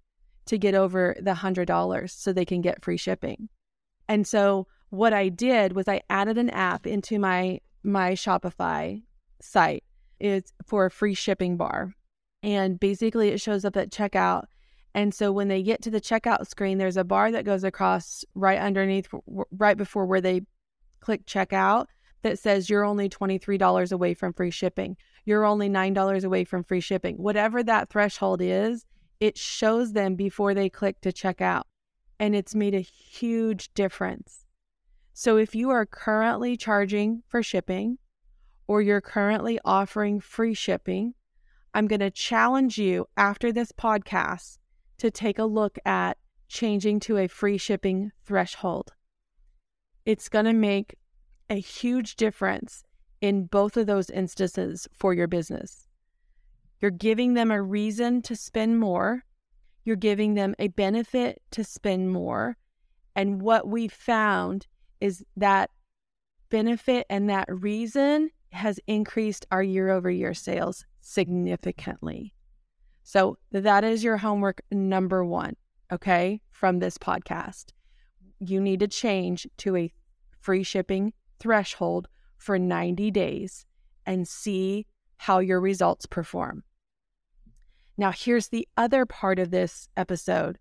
to 0.45 0.57
get 0.57 0.75
over 0.75 1.15
the 1.19 1.33
$100 1.33 2.09
so 2.09 2.33
they 2.33 2.45
can 2.45 2.61
get 2.61 2.83
free 2.83 2.97
shipping. 2.97 3.49
And 4.07 4.27
so 4.27 4.67
what 4.89 5.13
I 5.13 5.29
did 5.29 5.73
was 5.73 5.87
I 5.87 6.01
added 6.09 6.37
an 6.37 6.49
app 6.49 6.85
into 6.85 7.17
my 7.17 7.59
my 7.83 8.11
Shopify 8.11 9.01
site. 9.41 9.83
It's 10.19 10.53
for 10.65 10.85
a 10.85 10.91
free 10.91 11.15
shipping 11.15 11.57
bar. 11.57 11.95
And 12.43 12.79
basically 12.79 13.29
it 13.29 13.41
shows 13.41 13.65
up 13.65 13.77
at 13.77 13.91
checkout. 13.91 14.45
And 14.93 15.13
so 15.13 15.31
when 15.31 15.47
they 15.47 15.63
get 15.63 15.81
to 15.83 15.91
the 15.91 16.01
checkout 16.01 16.47
screen, 16.47 16.77
there's 16.77 16.97
a 16.97 17.03
bar 17.03 17.31
that 17.31 17.45
goes 17.45 17.63
across 17.63 18.25
right 18.35 18.59
underneath 18.59 19.07
right 19.51 19.77
before 19.77 20.05
where 20.05 20.21
they 20.21 20.41
click 20.99 21.25
checkout 21.25 21.85
that 22.23 22.39
says 22.39 22.69
you're 22.69 22.83
only 22.83 23.09
$23 23.09 23.91
away 23.91 24.13
from 24.13 24.33
free 24.33 24.51
shipping. 24.51 24.97
You're 25.25 25.45
only 25.45 25.69
$9 25.69 26.23
away 26.23 26.43
from 26.43 26.63
free 26.63 26.81
shipping. 26.81 27.15
Whatever 27.15 27.63
that 27.63 27.89
threshold 27.89 28.41
is, 28.41 28.85
it 29.19 29.37
shows 29.37 29.93
them 29.93 30.15
before 30.15 30.53
they 30.53 30.69
click 30.69 30.99
to 31.01 31.11
check 31.11 31.41
out. 31.41 31.67
And 32.19 32.35
it's 32.35 32.53
made 32.53 32.75
a 32.75 32.81
huge 32.81 33.73
difference. 33.73 34.45
So 35.13 35.37
if 35.37 35.55
you 35.55 35.69
are 35.69 35.85
currently 35.85 36.57
charging 36.57 37.23
for 37.27 37.43
shipping 37.43 37.97
or 38.67 38.81
you're 38.81 39.01
currently 39.01 39.59
offering 39.65 40.19
free 40.19 40.53
shipping, 40.53 41.13
I'm 41.73 41.87
going 41.87 42.01
to 42.01 42.11
challenge 42.11 42.77
you 42.77 43.07
after 43.15 43.51
this 43.51 43.71
podcast 43.71 44.57
to 44.97 45.09
take 45.09 45.39
a 45.39 45.45
look 45.45 45.77
at 45.85 46.17
changing 46.49 46.99
to 47.01 47.17
a 47.17 47.27
free 47.27 47.57
shipping 47.57 48.11
threshold. 48.25 48.91
It's 50.05 50.27
going 50.27 50.45
to 50.45 50.53
make 50.53 50.95
a 51.49 51.55
huge 51.55 52.17
difference 52.17 52.83
in 53.21 53.45
both 53.45 53.77
of 53.77 53.87
those 53.87 54.09
instances 54.09 54.87
for 54.93 55.13
your 55.13 55.27
business. 55.27 55.87
You're 56.81 56.91
giving 56.91 57.35
them 57.35 57.51
a 57.51 57.61
reason 57.61 58.21
to 58.23 58.35
spend 58.35 58.79
more, 58.79 59.23
you're 59.85 59.95
giving 59.95 60.33
them 60.33 60.55
a 60.59 60.67
benefit 60.69 61.41
to 61.51 61.63
spend 61.63 62.11
more. 62.11 62.57
And 63.15 63.41
what 63.41 63.67
we 63.67 63.87
found 63.87 64.67
is 64.99 65.23
that 65.37 65.69
benefit 66.49 67.05
and 67.09 67.29
that 67.29 67.47
reason 67.49 68.29
has 68.51 68.79
increased 68.87 69.45
our 69.51 69.63
year 69.63 69.89
over 69.89 70.11
year 70.11 70.33
sales 70.33 70.85
significantly. 71.01 72.33
So 73.03 73.37
that 73.51 73.83
is 73.83 74.03
your 74.03 74.17
homework 74.17 74.61
number 74.71 75.25
one, 75.25 75.55
okay, 75.91 76.41
from 76.51 76.79
this 76.79 76.97
podcast. 76.97 77.71
You 78.39 78.61
need 78.61 78.79
to 78.79 78.87
change 78.87 79.47
to 79.57 79.75
a 79.75 79.91
free 80.39 80.63
shipping 80.63 81.13
threshold 81.39 82.07
for 82.37 82.57
90 82.57 83.11
days 83.11 83.65
and 84.05 84.27
see 84.27 84.87
how 85.17 85.39
your 85.39 85.59
results 85.59 86.05
perform. 86.05 86.63
Now, 87.97 88.11
here's 88.11 88.47
the 88.47 88.67
other 88.77 89.05
part 89.05 89.37
of 89.37 89.51
this 89.51 89.87
episode. 89.95 90.57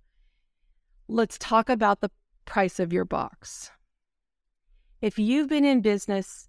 Let's 1.09 1.39
talk 1.39 1.71
about 1.71 2.01
the 2.01 2.11
price 2.45 2.79
of 2.79 2.93
your 2.93 3.05
box. 3.05 3.71
If 5.01 5.19
you've 5.19 5.49
been 5.49 5.65
in 5.65 5.81
business 5.81 6.49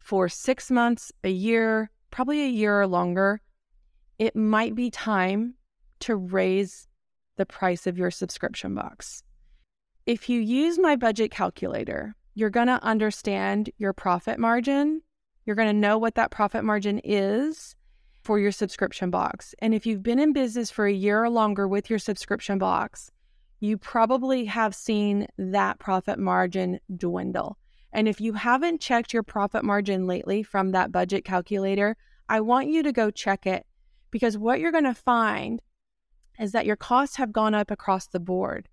for 0.00 0.28
six 0.28 0.70
months, 0.70 1.12
a 1.22 1.30
year, 1.30 1.90
probably 2.12 2.44
a 2.44 2.48
year 2.48 2.80
or 2.80 2.86
longer, 2.86 3.40
it 4.18 4.36
might 4.36 4.76
be 4.76 4.90
time 4.90 5.54
to 6.00 6.14
raise 6.14 6.86
the 7.36 7.46
price 7.46 7.88
of 7.88 7.98
your 7.98 8.12
subscription 8.12 8.74
box. 8.74 9.24
If 10.06 10.28
you 10.28 10.40
use 10.40 10.78
my 10.78 10.94
budget 10.94 11.32
calculator, 11.32 12.14
you're 12.34 12.50
going 12.50 12.68
to 12.68 12.82
understand 12.84 13.70
your 13.78 13.92
profit 13.92 14.38
margin. 14.38 15.02
You're 15.44 15.56
going 15.56 15.68
to 15.68 15.72
know 15.72 15.98
what 15.98 16.14
that 16.14 16.30
profit 16.30 16.64
margin 16.64 17.00
is 17.02 17.74
for 18.22 18.38
your 18.38 18.52
subscription 18.52 19.10
box. 19.10 19.54
And 19.58 19.74
if 19.74 19.86
you've 19.86 20.02
been 20.02 20.18
in 20.18 20.32
business 20.32 20.70
for 20.70 20.86
a 20.86 20.92
year 20.92 21.24
or 21.24 21.30
longer 21.30 21.66
with 21.66 21.90
your 21.90 21.98
subscription 21.98 22.58
box, 22.58 23.10
you 23.60 23.78
probably 23.78 24.44
have 24.46 24.74
seen 24.74 25.26
that 25.38 25.78
profit 25.78 26.18
margin 26.18 26.80
dwindle. 26.96 27.58
And 27.92 28.08
if 28.08 28.20
you 28.20 28.32
haven't 28.32 28.80
checked 28.80 29.12
your 29.12 29.22
profit 29.22 29.64
margin 29.64 30.06
lately 30.06 30.42
from 30.42 30.70
that 30.70 30.92
budget 30.92 31.24
calculator, 31.24 31.96
I 32.28 32.40
want 32.40 32.68
you 32.68 32.82
to 32.82 32.92
go 32.92 33.10
check 33.10 33.46
it 33.46 33.66
because 34.10 34.38
what 34.38 34.60
you're 34.60 34.72
going 34.72 34.84
to 34.84 34.94
find 34.94 35.60
is 36.38 36.52
that 36.52 36.66
your 36.66 36.76
costs 36.76 37.16
have 37.16 37.32
gone 37.32 37.54
up 37.54 37.70
across 37.70 38.06
the 38.06 38.20
board. 38.20 38.68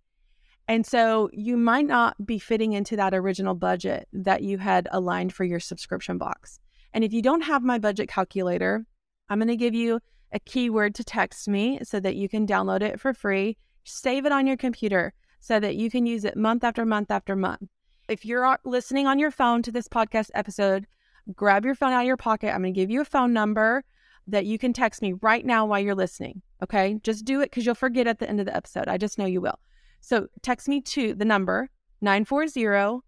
And 0.67 0.85
so 0.85 1.29
you 1.33 1.57
might 1.57 1.87
not 1.87 2.25
be 2.25 2.39
fitting 2.39 2.73
into 2.73 2.95
that 2.95 3.13
original 3.13 3.55
budget 3.55 4.07
that 4.13 4.43
you 4.43 4.59
had 4.59 4.87
aligned 4.91 5.33
for 5.33 5.43
your 5.43 5.59
subscription 5.59 6.17
box. 6.17 6.59
And 6.93 7.03
if 7.03 7.11
you 7.11 7.21
don't 7.21 7.41
have 7.41 7.63
my 7.63 7.79
budget 7.79 8.07
calculator, 8.07 8.85
I'm 9.29 9.39
going 9.39 9.47
to 9.47 9.55
give 9.55 9.73
you 9.73 9.99
a 10.31 10.39
keyword 10.39 10.95
to 10.95 11.03
text 11.03 11.47
me 11.47 11.79
so 11.83 11.99
that 11.99 12.15
you 12.15 12.29
can 12.29 12.45
download 12.45 12.81
it 12.81 12.99
for 12.99 13.13
free. 13.13 13.57
Save 13.83 14.25
it 14.25 14.31
on 14.31 14.45
your 14.45 14.57
computer 14.57 15.13
so 15.39 15.59
that 15.59 15.75
you 15.75 15.89
can 15.89 16.05
use 16.05 16.23
it 16.23 16.37
month 16.37 16.63
after 16.63 16.85
month 16.85 17.11
after 17.11 17.35
month. 17.35 17.67
If 18.09 18.25
you're 18.25 18.57
listening 18.65 19.05
on 19.05 19.19
your 19.19 19.29
phone 19.29 19.61
to 19.61 19.71
this 19.71 19.87
podcast 19.87 20.31
episode, 20.33 20.87
grab 21.35 21.63
your 21.63 21.75
phone 21.75 21.93
out 21.93 22.01
of 22.01 22.07
your 22.07 22.17
pocket. 22.17 22.51
I'm 22.51 22.63
going 22.63 22.73
to 22.73 22.79
give 22.79 22.89
you 22.89 23.01
a 23.01 23.05
phone 23.05 23.33
number 23.33 23.83
that 24.25 24.47
you 24.47 24.57
can 24.57 24.73
text 24.73 25.03
me 25.03 25.13
right 25.21 25.45
now 25.45 25.67
while 25.67 25.79
you're 25.79 25.93
listening. 25.93 26.41
Okay. 26.63 26.99
Just 27.03 27.23
do 27.23 27.39
it 27.41 27.51
because 27.51 27.67
you'll 27.67 27.75
forget 27.75 28.07
at 28.07 28.17
the 28.17 28.27
end 28.27 28.39
of 28.39 28.47
the 28.47 28.55
episode. 28.55 28.87
I 28.87 28.97
just 28.97 29.19
know 29.19 29.27
you 29.27 29.41
will. 29.41 29.59
So 30.01 30.27
text 30.41 30.67
me 30.67 30.81
to 30.81 31.13
the 31.13 31.23
number 31.23 31.69
940 32.01 33.01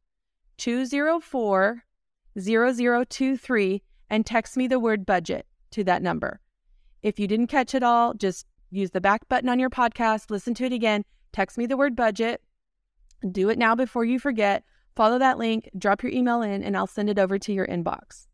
204 0.58 1.84
0023 2.40 3.84
and 4.12 4.26
text 4.26 4.56
me 4.56 4.68
the 4.68 4.80
word 4.80 5.04
budget 5.04 5.48
to 5.72 5.84
that 5.84 6.04
number. 6.04 6.40
If 7.02 7.20
you 7.20 7.28
didn't 7.28 7.48
catch 7.48 7.74
it 7.74 7.82
all, 7.82 8.14
just 8.14 8.46
use 8.70 8.92
the 8.92 9.02
back 9.02 9.28
button 9.30 9.50
on 9.50 9.60
your 9.60 9.72
podcast, 9.72 10.30
listen 10.30 10.54
to 10.56 10.66
it 10.66 10.74
again, 10.74 11.04
text 11.34 11.58
me 11.58 11.66
the 11.66 11.78
word 11.78 11.96
budget. 11.96 12.44
Do 13.32 13.50
it 13.50 13.58
now 13.58 13.76
before 13.76 14.06
you 14.06 14.20
forget. 14.20 14.64
Follow 14.96 15.18
that 15.20 15.38
link, 15.38 15.70
drop 15.78 16.04
your 16.04 16.12
email 16.12 16.42
in, 16.42 16.64
and 16.64 16.76
I'll 16.76 16.88
send 16.88 17.10
it 17.10 17.20
over 17.20 17.40
to 17.40 17.54
your 17.54 17.68
inbox. 17.68 18.28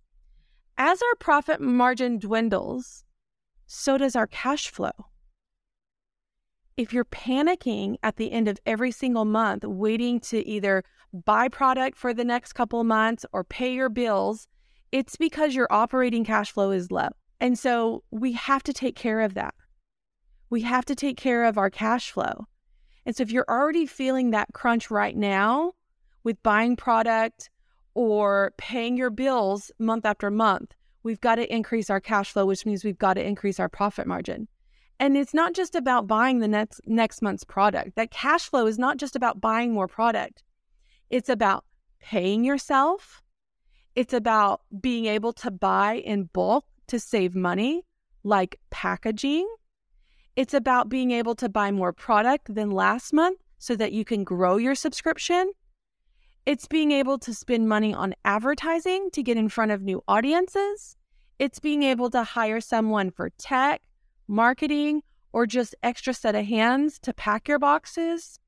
As 0.78 1.02
our 1.02 1.16
profit 1.16 1.62
margin 1.62 2.20
dwindles, 2.20 3.04
so 3.66 3.98
does 3.98 4.16
our 4.16 4.28
cash 4.28 4.70
flow. 4.70 4.92
If 6.78 6.94
you're 6.94 7.06
panicking 7.06 7.98
at 8.04 8.18
the 8.18 8.32
end 8.32 8.48
of 8.48 8.60
every 8.66 8.92
single 8.92 9.26
month, 9.26 9.64
waiting 9.64 10.20
to 10.22 10.48
either 10.48 10.84
buy 11.26 11.48
product 11.48 11.98
for 11.98 12.14
the 12.14 12.24
next 12.24 12.54
couple 12.54 12.84
months 12.84 13.26
or 13.34 13.44
pay 13.44 13.74
your 13.74 13.90
bills, 13.90 14.48
it's 14.92 15.16
because 15.16 15.56
your 15.56 15.68
operating 15.72 16.24
cash 16.24 16.52
flow 16.52 16.72
is 16.72 16.92
low. 16.92 17.10
And 17.40 17.58
so 17.58 18.04
we 18.12 18.34
have 18.34 18.64
to 18.64 18.74
take 18.74 18.96
care 18.96 19.22
of 19.22 19.34
that. 19.34 19.56
We 20.50 20.62
have 20.62 20.86
to 20.86 20.96
take 20.96 21.18
care 21.18 21.46
of 21.46 21.58
our 21.58 21.70
cash 21.70 22.12
flow. 22.12 22.46
And 23.06 23.16
so 23.16 23.24
if 23.24 23.32
you're 23.32 23.46
already 23.50 23.86
feeling 23.86 24.32
that 24.32 24.54
crunch 24.54 24.92
right 24.92 25.16
now, 25.16 25.74
with 26.28 26.44
buying 26.44 26.76
product 26.76 27.50
or 27.94 28.52
paying 28.58 28.98
your 28.98 29.10
bills 29.10 29.72
month 29.80 30.06
after 30.06 30.30
month, 30.30 30.74
we've 31.04 31.22
got 31.22 31.36
to 31.36 31.56
increase 31.56 31.90
our 31.90 32.02
cash 32.02 32.34
flow, 32.34 32.46
which 32.46 32.66
means 32.66 32.84
we've 32.84 32.98
got 32.98 33.14
to 33.14 33.26
increase 33.26 33.62
our 33.62 33.70
profit 33.70 34.06
margin. 34.06 34.46
And 35.00 35.16
it's 35.16 35.34
not 35.34 35.54
just 35.54 35.74
about 35.74 36.06
buying 36.06 36.40
the 36.40 36.48
next 36.50 36.82
next 36.86 37.22
month's 37.22 37.46
product. 37.46 37.96
That 37.96 38.12
cash 38.12 38.50
flow 38.50 38.68
is 38.68 38.78
not 38.78 38.98
just 38.98 39.16
about 39.16 39.40
buying 39.40 39.72
more 39.74 39.88
product. 39.88 40.44
It's 41.10 41.30
about 41.30 41.64
paying 42.02 42.44
yourself. 42.44 43.22
It's 43.96 44.14
about 44.14 44.60
being 44.82 45.06
able 45.06 45.32
to 45.44 45.50
buy 45.50 45.94
in 45.94 46.26
bulk 46.34 46.66
to 46.88 47.00
save 47.00 47.36
money, 47.36 47.86
like 48.26 48.60
packaging. 48.70 49.48
It's 50.36 50.54
about 50.54 50.90
being 50.90 51.12
able 51.12 51.36
to 51.36 51.48
buy 51.48 51.72
more 51.72 51.94
product 51.94 52.54
than 52.54 52.70
last 52.70 53.14
month 53.14 53.40
so 53.60 53.78
that 53.78 53.94
you 53.94 54.04
can 54.04 54.26
grow 54.26 54.58
your 54.58 54.76
subscription. 54.76 55.54
It's 56.48 56.66
being 56.66 56.94
able 56.94 57.18
to 57.20 57.34
spend 57.34 57.68
money 57.68 57.94
on 57.94 58.16
advertising 58.24 59.10
to 59.12 59.22
get 59.22 59.36
in 59.36 59.50
front 59.50 59.72
of 59.72 59.82
new 59.82 60.02
audiences. 60.08 60.96
It's 61.40 61.60
being 61.60 61.84
able 61.84 62.10
to 62.12 62.24
hire 62.24 62.62
someone 62.62 63.12
for 63.12 63.32
tech, 63.32 63.82
marketing, 64.30 65.04
or 65.34 65.46
just 65.46 65.76
extra 65.84 66.14
set 66.14 66.36
of 66.36 66.46
hands 66.46 67.00
to 67.00 67.14
pack 67.14 67.50
your 67.50 67.60
boxes. 67.60 68.40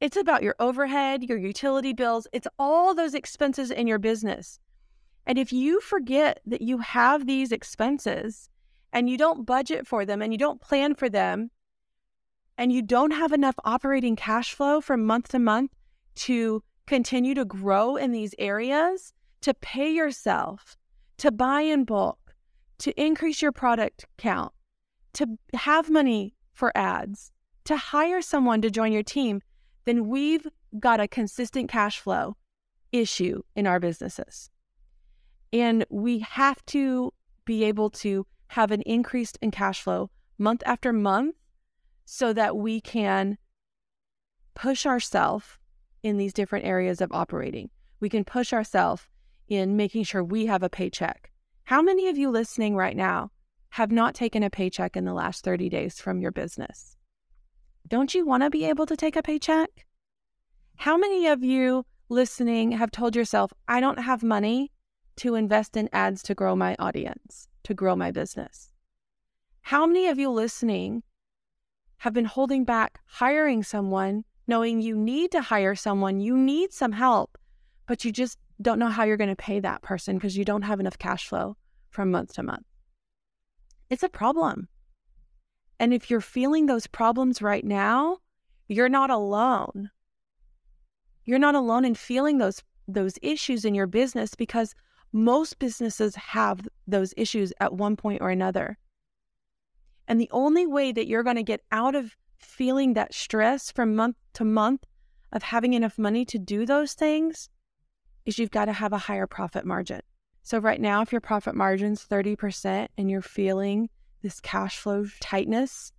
It's 0.00 0.16
about 0.16 0.42
your 0.42 0.54
overhead, 0.58 1.24
your 1.24 1.36
utility 1.36 1.92
bills. 1.92 2.26
It's 2.32 2.48
all 2.58 2.94
those 2.94 3.12
expenses 3.12 3.70
in 3.70 3.86
your 3.86 3.98
business. 3.98 4.58
And 5.26 5.36
if 5.36 5.52
you 5.52 5.82
forget 5.82 6.40
that 6.46 6.62
you 6.62 6.78
have 6.78 7.26
these 7.26 7.52
expenses 7.52 8.48
and 8.94 9.10
you 9.10 9.18
don't 9.18 9.44
budget 9.44 9.86
for 9.86 10.06
them 10.06 10.22
and 10.22 10.32
you 10.32 10.38
don't 10.38 10.62
plan 10.62 10.94
for 10.94 11.10
them, 11.10 11.50
and 12.56 12.72
you 12.72 12.80
don't 12.80 13.10
have 13.10 13.34
enough 13.34 13.56
operating 13.62 14.16
cash 14.16 14.54
flow 14.54 14.80
from 14.80 15.04
month 15.04 15.28
to 15.28 15.38
month 15.38 15.72
to 16.14 16.62
continue 16.86 17.34
to 17.34 17.44
grow 17.44 17.96
in 17.96 18.12
these 18.12 18.34
areas, 18.38 19.12
to 19.40 19.54
pay 19.54 19.92
yourself, 19.92 20.76
to 21.18 21.30
buy 21.30 21.62
in 21.62 21.84
bulk, 21.84 22.34
to 22.78 22.98
increase 23.00 23.40
your 23.40 23.52
product 23.52 24.06
count, 24.18 24.52
to 25.14 25.38
have 25.54 25.90
money 25.90 26.34
for 26.52 26.76
ads, 26.76 27.30
to 27.64 27.76
hire 27.76 28.20
someone 28.20 28.60
to 28.62 28.70
join 28.70 28.92
your 28.92 29.02
team, 29.02 29.40
then 29.84 30.08
we've 30.08 30.46
got 30.78 31.00
a 31.00 31.08
consistent 31.08 31.68
cash 31.70 31.98
flow 31.98 32.36
issue 32.92 33.42
in 33.54 33.66
our 33.66 33.80
businesses. 33.80 34.50
And 35.52 35.84
we 35.90 36.20
have 36.20 36.64
to 36.66 37.12
be 37.44 37.64
able 37.64 37.90
to 37.90 38.26
have 38.48 38.70
an 38.70 38.82
increase 38.82 39.32
in 39.40 39.50
cash 39.50 39.82
flow 39.82 40.10
month 40.38 40.62
after 40.66 40.92
month 40.92 41.36
so 42.04 42.32
that 42.32 42.56
we 42.56 42.80
can 42.80 43.38
push 44.54 44.86
ourselves 44.86 45.58
in 46.04 46.18
these 46.18 46.34
different 46.34 46.66
areas 46.66 47.00
of 47.00 47.10
operating. 47.10 47.70
We 47.98 48.08
can 48.10 48.24
push 48.24 48.52
ourselves 48.52 49.08
in 49.48 49.76
making 49.76 50.04
sure 50.04 50.22
we 50.22 50.46
have 50.46 50.62
a 50.62 50.68
paycheck. 50.68 51.32
How 51.64 51.80
many 51.80 52.08
of 52.08 52.18
you 52.18 52.30
listening 52.30 52.76
right 52.76 52.96
now 52.96 53.30
have 53.70 53.90
not 53.90 54.14
taken 54.14 54.42
a 54.42 54.50
paycheck 54.50 54.96
in 54.96 55.06
the 55.06 55.14
last 55.14 55.42
30 55.42 55.70
days 55.70 55.98
from 55.98 56.20
your 56.20 56.30
business? 56.30 56.98
Don't 57.88 58.14
you 58.14 58.26
want 58.26 58.42
to 58.42 58.50
be 58.50 58.66
able 58.66 58.84
to 58.86 58.96
take 58.96 59.16
a 59.16 59.22
paycheck? 59.22 59.86
How 60.76 60.98
many 60.98 61.26
of 61.26 61.42
you 61.42 61.86
listening 62.10 62.72
have 62.72 62.90
told 62.90 63.16
yourself, 63.16 63.52
I 63.66 63.80
don't 63.80 63.98
have 63.98 64.22
money 64.22 64.72
to 65.16 65.36
invest 65.36 65.74
in 65.76 65.88
ads 65.92 66.22
to 66.24 66.34
grow 66.34 66.54
my 66.54 66.76
audience, 66.78 67.48
to 67.64 67.72
grow 67.72 67.96
my 67.96 68.10
business? 68.10 68.72
How 69.62 69.86
many 69.86 70.08
of 70.08 70.18
you 70.18 70.30
listening 70.30 71.02
have 71.98 72.12
been 72.12 72.26
holding 72.26 72.64
back 72.64 73.00
hiring 73.06 73.62
someone, 73.62 74.24
knowing 74.46 74.80
you 74.80 74.96
need 74.96 75.32
to 75.32 75.40
hire 75.40 75.74
someone, 75.74 76.20
you 76.20 76.36
need 76.36 76.72
some 76.72 76.92
help, 76.92 77.38
but 77.86 78.04
you 78.04 78.12
just 78.12 78.38
don't 78.60 78.78
know 78.78 78.88
how 78.88 79.04
you're 79.04 79.16
going 79.16 79.30
to 79.30 79.36
pay 79.36 79.60
that 79.60 79.82
person 79.82 80.16
because 80.16 80.36
you 80.36 80.44
don't 80.44 80.62
have 80.62 80.80
enough 80.80 80.98
cash 80.98 81.28
flow 81.28 81.56
from 81.90 82.10
month 82.10 82.34
to 82.34 82.42
month? 82.42 82.66
It's 83.90 84.02
a 84.02 84.08
problem. 84.08 84.68
And 85.78 85.92
if 85.92 86.10
you're 86.10 86.20
feeling 86.20 86.66
those 86.66 86.86
problems 86.86 87.42
right 87.42 87.64
now, 87.64 88.18
you're 88.68 88.88
not 88.88 89.10
alone. 89.10 89.90
You're 91.24 91.38
not 91.38 91.54
alone 91.54 91.84
in 91.84 91.94
feeling 91.94 92.38
those 92.38 92.62
those 92.86 93.18
issues 93.22 93.64
in 93.64 93.74
your 93.74 93.86
business 93.86 94.34
because 94.34 94.74
most 95.12 95.58
businesses 95.58 96.14
have 96.16 96.68
those 96.86 97.14
issues 97.16 97.52
at 97.60 97.72
one 97.72 97.96
point 97.96 98.20
or 98.20 98.28
another. 98.28 98.76
And 100.06 100.20
the 100.20 100.28
only 100.32 100.66
way 100.66 100.92
that 100.92 101.06
you're 101.06 101.22
going 101.22 101.36
to 101.36 101.42
get 101.42 101.62
out 101.72 101.94
of 101.94 102.14
feeling 102.44 102.94
that 102.94 103.14
stress 103.14 103.70
from 103.70 103.96
month 103.96 104.16
to 104.34 104.44
month 104.44 104.84
of 105.32 105.42
having 105.42 105.74
enough 105.74 105.98
money 105.98 106.24
to 106.26 106.38
do 106.38 106.64
those 106.64 106.94
things 106.94 107.48
is 108.24 108.38
you've 108.38 108.50
got 108.50 108.66
to 108.66 108.72
have 108.72 108.92
a 108.92 108.98
higher 108.98 109.26
profit 109.26 109.64
margin. 109.64 110.00
So, 110.42 110.58
right 110.58 110.80
now, 110.80 111.02
if 111.02 111.10
your 111.10 111.20
profit 111.20 111.54
margin's 111.54 112.04
30% 112.04 112.88
and 112.98 113.10
you're 113.10 113.22
feeling 113.22 113.88
this 114.22 114.40
cash 114.40 114.78
flow 114.78 115.06
tightness, 115.20 115.92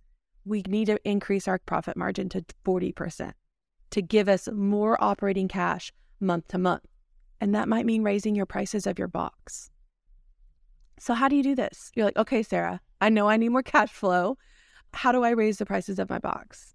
we 0.44 0.62
need 0.68 0.86
to 0.86 0.98
increase 1.04 1.48
our 1.48 1.58
profit 1.58 1.96
margin 1.96 2.28
to 2.30 2.44
40% 2.64 3.32
to 3.90 4.02
give 4.02 4.28
us 4.28 4.48
more 4.52 5.02
operating 5.02 5.48
cash 5.48 5.92
month 6.20 6.48
to 6.48 6.58
month. 6.58 6.84
And 7.40 7.54
that 7.54 7.68
might 7.68 7.86
mean 7.86 8.02
raising 8.02 8.34
your 8.34 8.46
prices 8.46 8.86
of 8.86 8.98
your 8.98 9.08
box. 9.08 9.70
So, 10.98 11.12
how 11.14 11.28
do 11.28 11.36
you 11.36 11.42
do 11.42 11.54
this? 11.54 11.90
You're 11.94 12.06
like, 12.06 12.16
okay, 12.16 12.42
Sarah, 12.42 12.80
I 13.00 13.08
know 13.10 13.28
I 13.28 13.36
need 13.36 13.50
more 13.50 13.62
cash 13.62 13.90
flow. 13.90 14.38
How 14.96 15.12
do 15.12 15.22
I 15.22 15.30
raise 15.30 15.58
the 15.58 15.66
prices 15.66 15.98
of 15.98 16.08
my 16.08 16.18
box? 16.18 16.74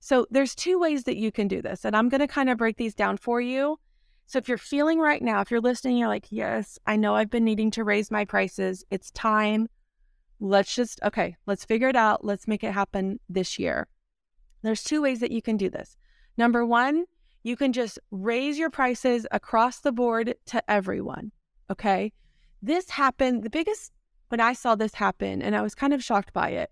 So, 0.00 0.26
there's 0.30 0.54
two 0.54 0.78
ways 0.78 1.04
that 1.04 1.16
you 1.16 1.30
can 1.30 1.48
do 1.48 1.60
this. 1.60 1.84
And 1.84 1.94
I'm 1.94 2.08
going 2.08 2.20
to 2.20 2.26
kind 2.26 2.48
of 2.48 2.56
break 2.56 2.76
these 2.76 2.94
down 2.94 3.16
for 3.16 3.40
you. 3.40 3.78
So, 4.26 4.38
if 4.38 4.48
you're 4.48 4.58
feeling 4.58 4.98
right 5.00 5.20
now, 5.20 5.40
if 5.40 5.50
you're 5.50 5.60
listening, 5.60 5.98
you're 5.98 6.08
like, 6.08 6.26
yes, 6.30 6.78
I 6.86 6.96
know 6.96 7.14
I've 7.14 7.30
been 7.30 7.44
needing 7.44 7.70
to 7.72 7.84
raise 7.84 8.10
my 8.10 8.24
prices. 8.24 8.84
It's 8.90 9.10
time. 9.10 9.68
Let's 10.40 10.74
just, 10.74 11.00
okay, 11.02 11.36
let's 11.46 11.64
figure 11.64 11.88
it 11.88 11.96
out. 11.96 12.24
Let's 12.24 12.48
make 12.48 12.64
it 12.64 12.72
happen 12.72 13.20
this 13.28 13.58
year. 13.58 13.88
There's 14.62 14.84
two 14.84 15.02
ways 15.02 15.20
that 15.20 15.32
you 15.32 15.42
can 15.42 15.56
do 15.56 15.68
this. 15.68 15.96
Number 16.36 16.64
one, 16.64 17.04
you 17.42 17.56
can 17.56 17.72
just 17.72 17.98
raise 18.10 18.58
your 18.58 18.70
prices 18.70 19.26
across 19.30 19.80
the 19.80 19.92
board 19.92 20.34
to 20.46 20.70
everyone. 20.70 21.32
Okay. 21.70 22.12
This 22.62 22.90
happened, 22.90 23.42
the 23.42 23.50
biggest, 23.50 23.92
when 24.28 24.40
I 24.40 24.52
saw 24.52 24.74
this 24.74 24.94
happen, 24.94 25.42
and 25.42 25.54
I 25.54 25.62
was 25.62 25.74
kind 25.74 25.92
of 25.92 26.02
shocked 26.02 26.32
by 26.32 26.50
it, 26.50 26.70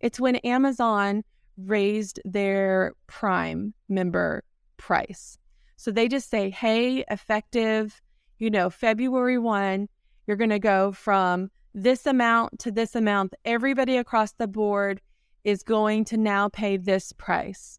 it's 0.00 0.20
when 0.20 0.36
Amazon 0.36 1.24
raised 1.56 2.20
their 2.24 2.92
Prime 3.06 3.72
member 3.88 4.44
price. 4.76 5.38
So 5.76 5.90
they 5.90 6.08
just 6.08 6.30
say, 6.30 6.50
hey, 6.50 7.04
effective, 7.10 8.00
you 8.38 8.50
know, 8.50 8.70
February 8.70 9.38
1, 9.38 9.88
you're 10.26 10.36
going 10.36 10.50
to 10.50 10.58
go 10.58 10.92
from 10.92 11.50
this 11.74 12.06
amount 12.06 12.58
to 12.60 12.70
this 12.70 12.94
amount. 12.94 13.34
Everybody 13.44 13.96
across 13.96 14.32
the 14.32 14.48
board 14.48 15.00
is 15.44 15.62
going 15.62 16.04
to 16.06 16.16
now 16.16 16.48
pay 16.48 16.76
this 16.76 17.12
price. 17.12 17.78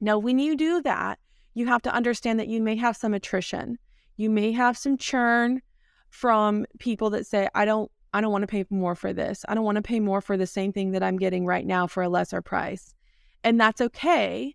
Now, 0.00 0.18
when 0.18 0.38
you 0.38 0.56
do 0.56 0.82
that, 0.82 1.18
you 1.54 1.66
have 1.66 1.82
to 1.82 1.94
understand 1.94 2.40
that 2.40 2.48
you 2.48 2.62
may 2.62 2.76
have 2.76 2.96
some 2.96 3.14
attrition. 3.14 3.78
You 4.16 4.30
may 4.30 4.52
have 4.52 4.76
some 4.78 4.96
churn 4.96 5.62
from 6.08 6.66
people 6.78 7.10
that 7.10 7.26
say, 7.26 7.48
I 7.54 7.64
don't 7.64 7.90
I 8.12 8.20
don't 8.20 8.32
want 8.32 8.42
to 8.42 8.48
pay 8.48 8.64
more 8.70 8.94
for 8.94 9.12
this. 9.12 9.44
I 9.48 9.54
don't 9.54 9.64
want 9.64 9.76
to 9.76 9.82
pay 9.82 10.00
more 10.00 10.20
for 10.20 10.36
the 10.36 10.46
same 10.46 10.72
thing 10.72 10.92
that 10.92 11.02
I'm 11.02 11.16
getting 11.16 11.46
right 11.46 11.66
now 11.66 11.86
for 11.86 12.02
a 12.02 12.08
lesser 12.08 12.42
price. 12.42 12.94
And 13.44 13.60
that's 13.60 13.80
okay. 13.80 14.54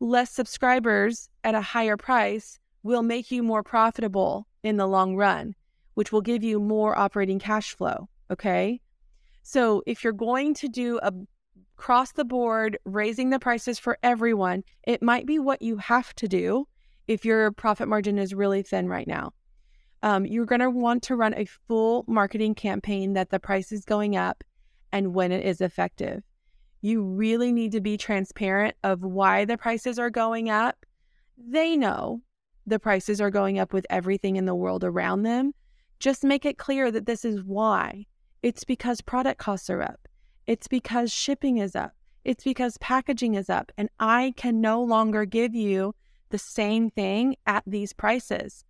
Less 0.00 0.30
subscribers 0.30 1.28
at 1.44 1.54
a 1.54 1.60
higher 1.60 1.96
price 1.96 2.58
will 2.82 3.02
make 3.02 3.30
you 3.30 3.42
more 3.42 3.62
profitable 3.62 4.46
in 4.62 4.76
the 4.76 4.86
long 4.86 5.16
run, 5.16 5.54
which 5.94 6.12
will 6.12 6.20
give 6.20 6.42
you 6.42 6.60
more 6.60 6.98
operating 6.98 7.38
cash 7.38 7.74
flow. 7.74 8.08
Okay. 8.30 8.80
So 9.42 9.82
if 9.86 10.04
you're 10.04 10.12
going 10.12 10.54
to 10.54 10.68
do 10.68 10.98
a 11.02 11.12
across 11.78 12.10
the 12.12 12.24
board, 12.24 12.76
raising 12.84 13.30
the 13.30 13.38
prices 13.38 13.78
for 13.78 13.98
everyone, 14.02 14.64
it 14.82 15.00
might 15.00 15.26
be 15.26 15.38
what 15.38 15.62
you 15.62 15.76
have 15.76 16.12
to 16.16 16.26
do 16.26 16.66
if 17.06 17.24
your 17.24 17.52
profit 17.52 17.86
margin 17.86 18.18
is 18.18 18.34
really 18.34 18.62
thin 18.62 18.88
right 18.88 19.06
now. 19.06 19.32
Um, 20.02 20.26
you're 20.26 20.46
going 20.46 20.60
to 20.60 20.70
want 20.70 21.02
to 21.04 21.16
run 21.16 21.34
a 21.34 21.44
full 21.44 22.04
marketing 22.06 22.54
campaign 22.54 23.14
that 23.14 23.30
the 23.30 23.40
price 23.40 23.72
is 23.72 23.84
going 23.84 24.16
up 24.16 24.44
and 24.92 25.14
when 25.14 25.32
it 25.32 25.44
is 25.44 25.60
effective. 25.60 26.22
You 26.80 27.02
really 27.02 27.52
need 27.52 27.72
to 27.72 27.80
be 27.80 27.96
transparent 27.96 28.76
of 28.84 29.02
why 29.02 29.44
the 29.44 29.58
prices 29.58 29.98
are 29.98 30.10
going 30.10 30.48
up. 30.48 30.86
They 31.36 31.76
know 31.76 32.22
the 32.66 32.78
prices 32.78 33.20
are 33.20 33.30
going 33.30 33.58
up 33.58 33.72
with 33.72 33.86
everything 33.90 34.36
in 34.36 34.44
the 34.44 34.54
world 34.54 34.84
around 34.84 35.22
them. 35.22 35.54
Just 35.98 36.22
make 36.22 36.44
it 36.44 36.58
clear 36.58 36.90
that 36.92 37.06
this 37.06 37.24
is 37.24 37.42
why. 37.42 38.06
It's 38.42 38.62
because 38.62 39.00
product 39.00 39.40
costs 39.40 39.68
are 39.68 39.82
up. 39.82 40.06
It's 40.46 40.68
because 40.68 41.12
shipping 41.12 41.58
is 41.58 41.74
up. 41.74 41.94
It's 42.24 42.44
because 42.44 42.78
packaging 42.78 43.34
is 43.34 43.50
up. 43.50 43.72
And 43.76 43.88
I 43.98 44.32
can 44.36 44.60
no 44.60 44.82
longer 44.82 45.24
give 45.24 45.54
you 45.54 45.94
the 46.30 46.38
same 46.38 46.90
thing 46.90 47.36
at 47.46 47.64
these 47.66 47.92
prices. 47.92 48.64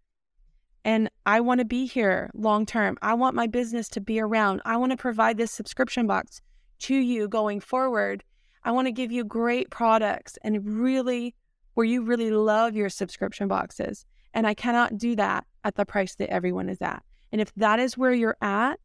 And 0.85 1.11
I 1.27 1.41
want 1.41 1.59
to 1.61 1.65
be 1.65 1.87
here 1.87 2.31
long 2.35 2.67
term. 2.67 2.97
I 3.03 3.15
want 3.15 3.35
my 3.35 3.47
business 3.47 3.89
to 3.91 4.01
be 4.01 4.21
around. 4.21 4.63
I 4.65 4.77
want 4.77 4.93
to 4.93 4.97
provide 4.97 5.37
this 5.37 5.53
subscription 5.53 6.07
box 6.07 6.41
to 6.81 6.95
you 6.95 7.29
going 7.29 7.61
forward. 7.61 8.25
I 8.65 8.73
want 8.73 8.87
to 8.87 8.93
give 8.93 9.13
you 9.13 9.25
great 9.25 9.71
products 9.71 10.39
and 10.43 10.65
really 10.65 11.35
where 11.75 11.87
you 11.87 12.03
really 12.03 12.31
love 12.31 12.75
your 12.75 12.89
subscription 12.89 13.49
boxes. 13.49 14.05
And 14.35 14.47
I 14.47 14.55
cannot 14.55 14.99
do 14.99 15.17
that 15.17 15.47
at 15.65 15.75
the 15.75 15.87
price 15.87 16.15
that 16.17 16.31
everyone 16.31 16.69
is 16.69 16.81
at. 16.81 17.03
And 17.33 17.41
if 17.41 17.53
that 17.55 17.79
is 17.79 17.97
where 17.97 18.13
you're 18.13 18.37
at, 18.41 18.81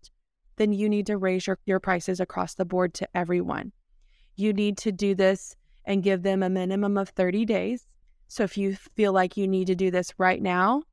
then 0.58 0.74
you 0.74 0.90
need 0.90 1.08
to 1.08 1.18
raise 1.18 1.48
your, 1.48 1.60
your 1.66 1.80
prices 1.80 2.20
across 2.20 2.54
the 2.54 2.66
board 2.66 2.94
to 2.96 3.08
everyone. 3.16 3.72
You 4.36 4.54
need 4.54 4.78
to 4.80 4.92
do 4.92 5.16
this 5.16 5.56
and 5.86 6.04
give 6.04 6.24
them 6.24 6.44
a 6.44 6.50
minimum 6.50 6.98
of 6.98 7.10
30 7.10 7.46
days. 7.46 7.86
So 8.28 8.44
if 8.44 8.58
you 8.58 8.76
feel 8.96 9.14
like 9.14 9.38
you 9.38 9.48
need 9.48 9.68
to 9.68 9.76
do 9.76 9.92
this 9.92 10.14
right 10.18 10.42
now, 10.42 10.84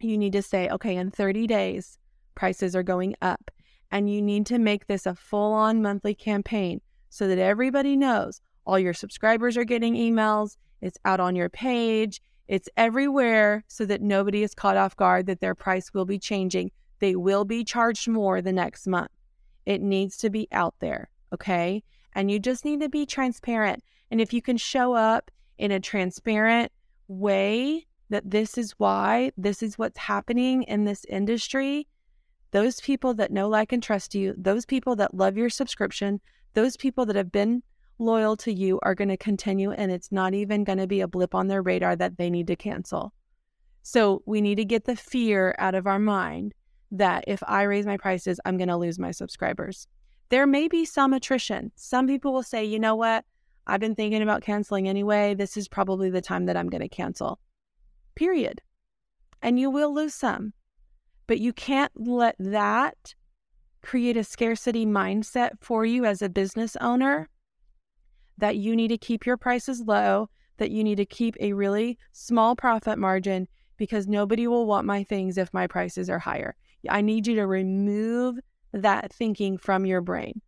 you 0.00 0.18
need 0.18 0.32
to 0.32 0.42
say, 0.42 0.68
okay, 0.68 0.96
in 0.96 1.10
30 1.10 1.46
days, 1.46 1.98
prices 2.34 2.74
are 2.74 2.82
going 2.82 3.14
up. 3.22 3.50
And 3.90 4.10
you 4.10 4.20
need 4.20 4.46
to 4.46 4.58
make 4.58 4.86
this 4.86 5.06
a 5.06 5.14
full 5.14 5.52
on 5.52 5.82
monthly 5.82 6.14
campaign 6.14 6.80
so 7.10 7.28
that 7.28 7.38
everybody 7.38 7.96
knows 7.96 8.40
all 8.66 8.78
your 8.78 8.94
subscribers 8.94 9.56
are 9.56 9.64
getting 9.64 9.94
emails, 9.94 10.56
it's 10.80 10.98
out 11.04 11.20
on 11.20 11.36
your 11.36 11.50
page, 11.50 12.20
it's 12.48 12.68
everywhere 12.76 13.62
so 13.68 13.84
that 13.86 14.02
nobody 14.02 14.42
is 14.42 14.54
caught 14.54 14.76
off 14.76 14.96
guard 14.96 15.26
that 15.26 15.40
their 15.40 15.54
price 15.54 15.92
will 15.94 16.06
be 16.06 16.18
changing 16.18 16.70
they 17.04 17.16
will 17.16 17.44
be 17.44 17.64
charged 17.64 18.08
more 18.08 18.40
the 18.40 18.52
next 18.52 18.86
month. 18.86 19.10
It 19.66 19.82
needs 19.82 20.16
to 20.18 20.30
be 20.30 20.48
out 20.52 20.74
there, 20.80 21.10
okay? 21.34 21.82
And 22.14 22.30
you 22.30 22.38
just 22.38 22.64
need 22.64 22.80
to 22.80 22.88
be 22.88 23.04
transparent. 23.04 23.82
And 24.10 24.22
if 24.22 24.32
you 24.32 24.40
can 24.40 24.56
show 24.56 24.94
up 24.94 25.30
in 25.58 25.70
a 25.70 25.80
transparent 25.80 26.70
way 27.08 27.86
that 28.10 28.30
this 28.30 28.58
is 28.58 28.72
why, 28.78 29.32
this 29.36 29.62
is 29.62 29.78
what's 29.78 29.98
happening 29.98 30.62
in 30.64 30.84
this 30.84 31.04
industry, 31.06 31.86
those 32.50 32.80
people 32.80 33.14
that 33.14 33.32
know, 33.32 33.48
like, 33.48 33.72
and 33.72 33.82
trust 33.82 34.14
you, 34.14 34.34
those 34.36 34.64
people 34.64 34.94
that 34.96 35.14
love 35.14 35.36
your 35.36 35.50
subscription, 35.50 36.20
those 36.54 36.76
people 36.76 37.06
that 37.06 37.16
have 37.16 37.32
been 37.32 37.62
loyal 37.98 38.36
to 38.36 38.52
you 38.52 38.78
are 38.82 38.94
going 38.94 39.08
to 39.08 39.16
continue, 39.16 39.72
and 39.72 39.90
it's 39.90 40.12
not 40.12 40.34
even 40.34 40.64
going 40.64 40.78
to 40.78 40.86
be 40.86 41.00
a 41.00 41.08
blip 41.08 41.34
on 41.34 41.48
their 41.48 41.62
radar 41.62 41.96
that 41.96 42.16
they 42.16 42.30
need 42.30 42.46
to 42.46 42.56
cancel. 42.56 43.12
So 43.82 44.22
we 44.26 44.40
need 44.40 44.56
to 44.56 44.64
get 44.64 44.84
the 44.84 44.96
fear 44.96 45.54
out 45.58 45.74
of 45.74 45.86
our 45.86 45.98
mind 45.98 46.54
that 46.90 47.24
if 47.26 47.42
I 47.46 47.62
raise 47.62 47.86
my 47.86 47.96
prices, 47.96 48.40
I'm 48.44 48.56
going 48.56 48.68
to 48.68 48.76
lose 48.76 48.98
my 48.98 49.10
subscribers. 49.10 49.86
There 50.28 50.46
may 50.46 50.68
be 50.68 50.84
some 50.84 51.12
attrition. 51.12 51.70
Some 51.74 52.06
people 52.06 52.32
will 52.32 52.42
say, 52.42 52.64
you 52.64 52.78
know 52.78 52.94
what? 52.94 53.24
I've 53.66 53.80
been 53.80 53.94
thinking 53.94 54.22
about 54.22 54.42
canceling 54.42 54.88
anyway. 54.88 55.34
This 55.34 55.56
is 55.56 55.68
probably 55.68 56.10
the 56.10 56.20
time 56.20 56.46
that 56.46 56.56
I'm 56.56 56.68
going 56.68 56.82
to 56.82 56.88
cancel. 56.88 57.38
Period. 58.14 58.60
And 59.42 59.58
you 59.58 59.70
will 59.70 59.94
lose 59.94 60.14
some. 60.14 60.52
But 61.26 61.40
you 61.40 61.52
can't 61.52 61.92
let 61.94 62.36
that 62.38 63.14
create 63.82 64.16
a 64.16 64.24
scarcity 64.24 64.86
mindset 64.86 65.50
for 65.60 65.84
you 65.84 66.04
as 66.04 66.22
a 66.22 66.28
business 66.28 66.76
owner 66.80 67.28
that 68.38 68.56
you 68.56 68.74
need 68.74 68.88
to 68.88 68.98
keep 68.98 69.26
your 69.26 69.36
prices 69.36 69.80
low, 69.80 70.28
that 70.56 70.70
you 70.70 70.82
need 70.82 70.96
to 70.96 71.04
keep 71.04 71.36
a 71.40 71.52
really 71.52 71.98
small 72.12 72.56
profit 72.56 72.98
margin 72.98 73.46
because 73.76 74.06
nobody 74.06 74.46
will 74.46 74.66
want 74.66 74.86
my 74.86 75.04
things 75.04 75.36
if 75.36 75.52
my 75.52 75.66
prices 75.66 76.08
are 76.08 76.18
higher. 76.18 76.56
I 76.88 77.00
need 77.00 77.26
you 77.26 77.34
to 77.36 77.46
remove 77.46 78.38
that 78.72 79.12
thinking 79.12 79.58
from 79.58 79.86
your 79.86 80.00
brain. 80.00 80.40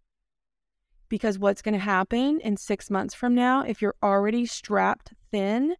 Because 1.08 1.38
what's 1.38 1.62
going 1.62 1.74
to 1.74 1.80
happen 1.80 2.40
in 2.40 2.56
six 2.56 2.90
months 2.90 3.14
from 3.14 3.34
now, 3.34 3.62
if 3.62 3.80
you're 3.80 3.94
already 4.02 4.46
strapped 4.46 5.12
thin, 5.30 5.76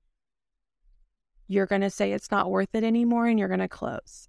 you're 1.49 1.67
going 1.67 1.83
to 1.83 1.91
say 1.91 2.13
it's 2.13 2.31
not 2.31 2.51
worth 2.51 2.75
it 2.75 2.85
anymore 2.85 3.27
and 3.27 3.39
you're 3.39 3.49
going 3.49 3.61
to 3.61 3.69
close. 3.69 4.29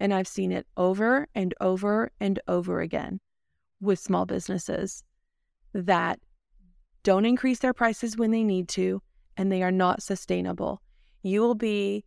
And 0.00 0.14
I've 0.14 0.28
seen 0.28 0.52
it 0.52 0.66
over 0.76 1.26
and 1.34 1.54
over 1.60 2.12
and 2.20 2.38
over 2.46 2.80
again 2.80 3.20
with 3.80 3.98
small 3.98 4.26
businesses 4.26 5.02
that 5.72 6.20
don't 7.02 7.24
increase 7.24 7.58
their 7.60 7.74
prices 7.74 8.16
when 8.16 8.30
they 8.30 8.42
need 8.42 8.68
to 8.70 9.02
and 9.36 9.50
they 9.50 9.62
are 9.62 9.72
not 9.72 10.02
sustainable. 10.02 10.82
You 11.22 11.40
will 11.40 11.54
be 11.54 12.04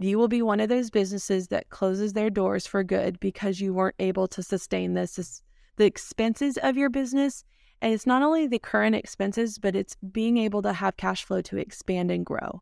you 0.00 0.18
will 0.18 0.28
be 0.28 0.42
one 0.42 0.60
of 0.60 0.68
those 0.68 0.90
businesses 0.90 1.48
that 1.48 1.70
closes 1.70 2.12
their 2.12 2.28
doors 2.28 2.66
for 2.66 2.82
good 2.82 3.18
because 3.20 3.60
you 3.60 3.72
weren't 3.72 3.94
able 4.00 4.26
to 4.28 4.42
sustain 4.42 4.94
this 4.94 5.42
the 5.76 5.84
expenses 5.84 6.58
of 6.58 6.76
your 6.76 6.90
business 6.90 7.44
and 7.80 7.92
it's 7.92 8.06
not 8.06 8.22
only 8.22 8.46
the 8.46 8.58
current 8.58 8.96
expenses 8.96 9.58
but 9.58 9.76
it's 9.76 9.96
being 10.12 10.36
able 10.36 10.62
to 10.62 10.72
have 10.72 10.96
cash 10.96 11.24
flow 11.24 11.40
to 11.42 11.56
expand 11.56 12.10
and 12.10 12.26
grow. 12.26 12.60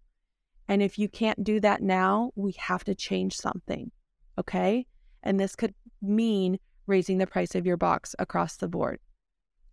And 0.73 0.81
if 0.83 0.99
you 0.99 1.07
can't 1.07 1.45
do 1.45 1.61
that 1.61 1.83
now, 1.83 2.31
we 2.35 2.53
have 2.53 2.83
to 2.85 2.95
change 2.95 3.37
something. 3.37 3.91
Okay? 4.39 4.87
And 5.23 5.39
this 5.39 5.55
could 5.55 5.75
mean 6.01 6.59
raising 6.87 7.19
the 7.19 7.27
price 7.27 7.55
of 7.55 7.67
your 7.67 7.77
box 7.77 8.15
across 8.19 8.57
the 8.57 8.69
board. 8.69 8.99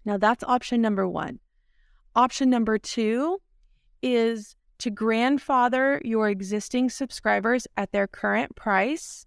Now, 0.04 0.18
that's 0.18 0.44
option 0.44 0.82
number 0.82 1.08
one. 1.08 1.40
Option 2.18 2.50
number 2.50 2.78
two 2.78 3.42
is 4.02 4.58
to 4.80 4.90
grandfather 4.90 6.02
your 6.04 6.28
existing 6.28 6.90
subscribers 6.90 7.66
at 7.78 7.94
their 7.94 8.06
current 8.08 8.58
price 8.58 9.26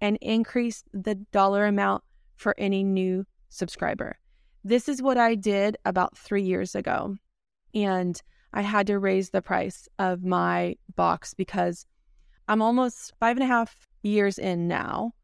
and 0.00 0.18
increase 0.20 0.82
the 0.92 1.14
dollar 1.30 1.66
amount 1.66 2.02
for 2.34 2.52
any 2.58 2.82
new 2.82 3.24
subscriber. 3.48 4.18
This 4.64 4.88
is 4.88 5.00
what 5.00 5.18
I 5.18 5.36
did 5.36 5.76
about 5.84 6.18
three 6.18 6.42
years 6.42 6.74
ago. 6.74 7.14
And 7.76 8.20
I 8.52 8.62
had 8.62 8.86
to 8.88 8.98
raise 8.98 9.30
the 9.30 9.42
price 9.42 9.88
of 9.98 10.24
my 10.24 10.76
box 10.94 11.34
because 11.34 11.86
I'm 12.48 12.62
almost 12.62 13.12
five 13.18 13.36
and 13.36 13.44
a 13.44 13.46
half 13.46 13.88
years 14.02 14.38
in 14.38 14.68
now, 14.68 15.14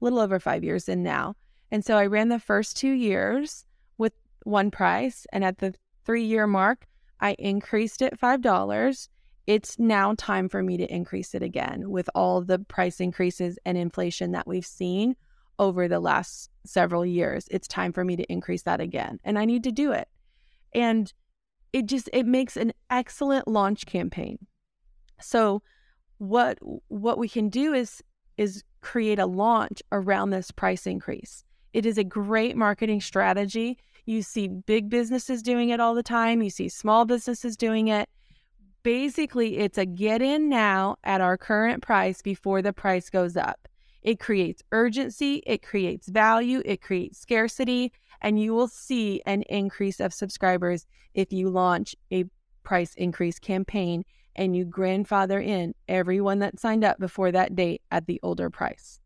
a 0.00 0.04
little 0.04 0.18
over 0.18 0.38
five 0.38 0.64
years 0.64 0.88
in 0.88 1.02
now. 1.02 1.34
And 1.70 1.84
so 1.84 1.96
I 1.96 2.06
ran 2.06 2.28
the 2.28 2.38
first 2.38 2.76
two 2.76 2.92
years 2.92 3.64
with 3.96 4.12
one 4.44 4.70
price. 4.70 5.26
And 5.32 5.44
at 5.44 5.58
the 5.58 5.74
three 6.04 6.24
year 6.24 6.46
mark, 6.46 6.86
I 7.20 7.36
increased 7.38 8.02
it 8.02 8.18
$5 8.20 9.08
it's 9.46 9.78
now 9.78 10.14
time 10.16 10.48
for 10.48 10.62
me 10.62 10.76
to 10.78 10.94
increase 10.94 11.34
it 11.34 11.42
again 11.42 11.90
with 11.90 12.08
all 12.14 12.40
the 12.40 12.58
price 12.60 13.00
increases 13.00 13.58
and 13.64 13.76
inflation 13.76 14.32
that 14.32 14.46
we've 14.46 14.64
seen 14.64 15.16
over 15.58 15.86
the 15.86 16.00
last 16.00 16.50
several 16.64 17.04
years. 17.04 17.46
It's 17.50 17.68
time 17.68 17.92
for 17.92 18.04
me 18.04 18.16
to 18.16 18.32
increase 18.32 18.62
that 18.62 18.80
again. 18.80 19.20
And 19.22 19.38
I 19.38 19.44
need 19.44 19.64
to 19.64 19.72
do 19.72 19.92
it. 19.92 20.08
And 20.72 21.12
it 21.74 21.86
just 21.86 22.08
it 22.12 22.24
makes 22.24 22.56
an 22.56 22.72
excellent 22.88 23.48
launch 23.48 23.84
campaign. 23.84 24.38
So 25.20 25.60
what 26.18 26.58
what 26.88 27.18
we 27.18 27.28
can 27.28 27.48
do 27.48 27.74
is 27.74 28.00
is 28.36 28.62
create 28.80 29.18
a 29.18 29.26
launch 29.26 29.82
around 29.90 30.30
this 30.30 30.52
price 30.52 30.86
increase. 30.86 31.44
It 31.72 31.84
is 31.84 31.98
a 31.98 32.04
great 32.04 32.56
marketing 32.56 33.00
strategy. 33.00 33.76
You 34.06 34.22
see 34.22 34.46
big 34.46 34.88
businesses 34.88 35.42
doing 35.42 35.70
it 35.70 35.80
all 35.80 35.94
the 35.94 36.02
time. 36.02 36.42
You 36.42 36.50
see 36.50 36.68
small 36.68 37.04
businesses 37.04 37.56
doing 37.56 37.88
it 37.88 38.08
basically 38.84 39.56
it's 39.56 39.78
a 39.78 39.86
get 39.86 40.22
in 40.22 40.48
now 40.48 40.94
at 41.02 41.20
our 41.20 41.36
current 41.36 41.82
price 41.82 42.22
before 42.22 42.62
the 42.62 42.72
price 42.72 43.10
goes 43.10 43.36
up. 43.36 43.66
It 44.04 44.20
creates 44.20 44.62
urgency, 44.70 45.42
it 45.46 45.62
creates 45.62 46.08
value, 46.08 46.62
it 46.64 46.82
creates 46.82 47.18
scarcity, 47.18 47.92
and 48.20 48.38
you 48.38 48.54
will 48.54 48.68
see 48.68 49.22
an 49.24 49.42
increase 49.42 49.98
of 49.98 50.12
subscribers 50.12 50.86
if 51.14 51.32
you 51.32 51.48
launch 51.48 51.96
a 52.12 52.24
price 52.62 52.94
increase 52.94 53.38
campaign 53.38 54.04
and 54.36 54.54
you 54.54 54.64
grandfather 54.64 55.40
in 55.40 55.74
everyone 55.88 56.40
that 56.40 56.60
signed 56.60 56.84
up 56.84 56.98
before 56.98 57.32
that 57.32 57.56
date 57.56 57.82
at 57.90 58.06
the 58.06 58.20
older 58.22 58.50
price. 58.50 59.00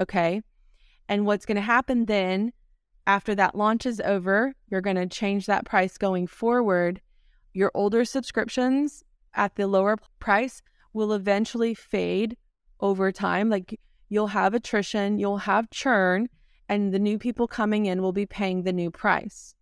Okay. 0.00 0.42
And 1.08 1.26
what's 1.26 1.46
going 1.46 1.56
to 1.56 1.62
happen 1.62 2.06
then 2.06 2.52
after 3.06 3.34
that 3.34 3.54
launch 3.54 3.86
is 3.86 4.00
over, 4.04 4.54
you're 4.68 4.82
going 4.82 4.96
to 4.96 5.06
change 5.06 5.46
that 5.46 5.64
price 5.64 5.98
going 5.98 6.26
forward. 6.26 7.00
Your 7.54 7.70
older 7.74 8.04
subscriptions 8.04 9.02
at 9.34 9.56
the 9.56 9.66
lower 9.66 9.96
price 10.20 10.62
will 10.92 11.12
eventually 11.12 11.74
fade 11.74 12.36
over 12.80 13.10
time. 13.10 13.48
Like 13.48 13.80
you'll 14.08 14.28
have 14.28 14.54
attrition, 14.54 15.18
you'll 15.18 15.38
have 15.38 15.70
churn, 15.70 16.28
and 16.68 16.92
the 16.92 16.98
new 16.98 17.18
people 17.18 17.46
coming 17.46 17.86
in 17.86 18.02
will 18.02 18.12
be 18.12 18.26
paying 18.26 18.62
the 18.62 18.72
new 18.72 18.90
price. 18.90 19.54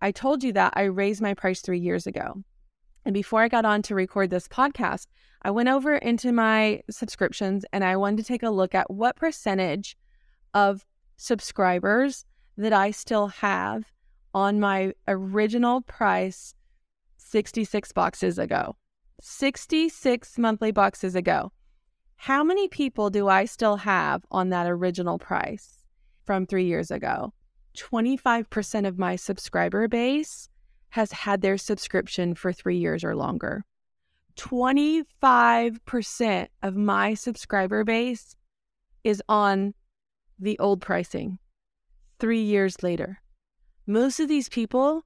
I 0.00 0.12
told 0.12 0.44
you 0.44 0.52
that 0.52 0.74
I 0.76 0.84
raised 0.84 1.20
my 1.20 1.34
price 1.34 1.60
three 1.60 1.80
years 1.80 2.06
ago. 2.06 2.42
And 3.04 3.14
before 3.14 3.42
I 3.42 3.48
got 3.48 3.64
on 3.64 3.82
to 3.82 3.94
record 3.94 4.30
this 4.30 4.48
podcast, 4.48 5.06
I 5.42 5.50
went 5.50 5.68
over 5.68 5.94
into 5.94 6.32
my 6.32 6.82
subscriptions 6.90 7.64
and 7.72 7.84
I 7.84 7.96
wanted 7.96 8.18
to 8.18 8.24
take 8.24 8.42
a 8.42 8.50
look 8.50 8.74
at 8.74 8.90
what 8.90 9.16
percentage 9.16 9.96
of 10.54 10.84
subscribers 11.16 12.24
that 12.56 12.72
I 12.72 12.90
still 12.90 13.28
have 13.28 13.84
on 14.34 14.60
my 14.60 14.92
original 15.06 15.80
price 15.82 16.54
66 17.16 17.92
boxes 17.92 18.38
ago. 18.38 18.76
66 19.20 20.38
monthly 20.38 20.70
boxes 20.70 21.14
ago. 21.14 21.52
How 22.18 22.44
many 22.44 22.68
people 22.68 23.10
do 23.10 23.28
I 23.28 23.44
still 23.44 23.76
have 23.76 24.24
on 24.30 24.48
that 24.50 24.66
original 24.66 25.18
price 25.18 25.84
from 26.24 26.46
three 26.46 26.64
years 26.64 26.90
ago? 26.90 27.32
25% 27.76 28.88
of 28.88 28.98
my 28.98 29.14
subscriber 29.14 29.86
base 29.86 30.48
has 30.90 31.12
had 31.12 31.42
their 31.42 31.56
subscription 31.56 32.34
for 32.34 32.52
three 32.52 32.76
years 32.76 33.04
or 33.04 33.14
longer. 33.14 33.64
25% 34.36 36.48
of 36.62 36.76
my 36.76 37.14
subscriber 37.14 37.84
base 37.84 38.34
is 39.04 39.22
on 39.28 39.74
the 40.40 40.58
old 40.58 40.80
pricing 40.80 41.38
three 42.18 42.42
years 42.42 42.82
later. 42.82 43.20
Most 43.86 44.18
of 44.18 44.26
these 44.28 44.48
people 44.48 45.04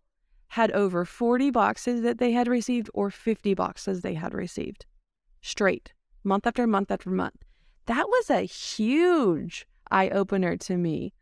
had 0.49 0.71
over 0.73 1.05
40 1.05 1.51
boxes 1.51 2.01
that 2.03 2.17
they 2.19 2.33
had 2.33 2.49
received 2.49 2.89
or 2.95 3.11
50 3.11 3.53
boxes 3.53 4.01
they 4.01 4.15
had 4.15 4.33
received 4.33 4.87
straight, 5.43 5.93
month 6.25 6.47
after 6.47 6.67
month 6.67 6.91
after 6.91 7.11
month. 7.11 7.45
That 7.87 8.09
was 8.09 8.31
a 8.31 8.43
huge 8.43 9.67
eye 9.91 10.09
opener 10.09 10.57
to 10.57 10.77
me. 10.77 11.13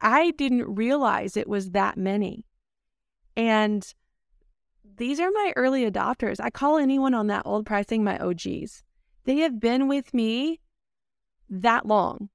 I 0.00 0.32
didn't 0.32 0.74
realize 0.74 1.36
it 1.36 1.48
was 1.48 1.70
that 1.70 1.96
many. 1.96 2.44
And 3.36 3.94
these 4.96 5.20
are 5.20 5.30
my 5.30 5.52
early 5.56 5.90
adopters. 5.90 6.40
I 6.40 6.50
call 6.50 6.78
anyone 6.78 7.14
on 7.14 7.26
that 7.28 7.46
old 7.46 7.66
pricing 7.66 8.04
my 8.04 8.18
OGs. 8.18 8.82
They 9.24 9.38
have 9.38 9.58
been 9.60 9.88
with 9.88 10.14
me 10.14 10.60
that 11.48 11.86
long. 11.86 12.28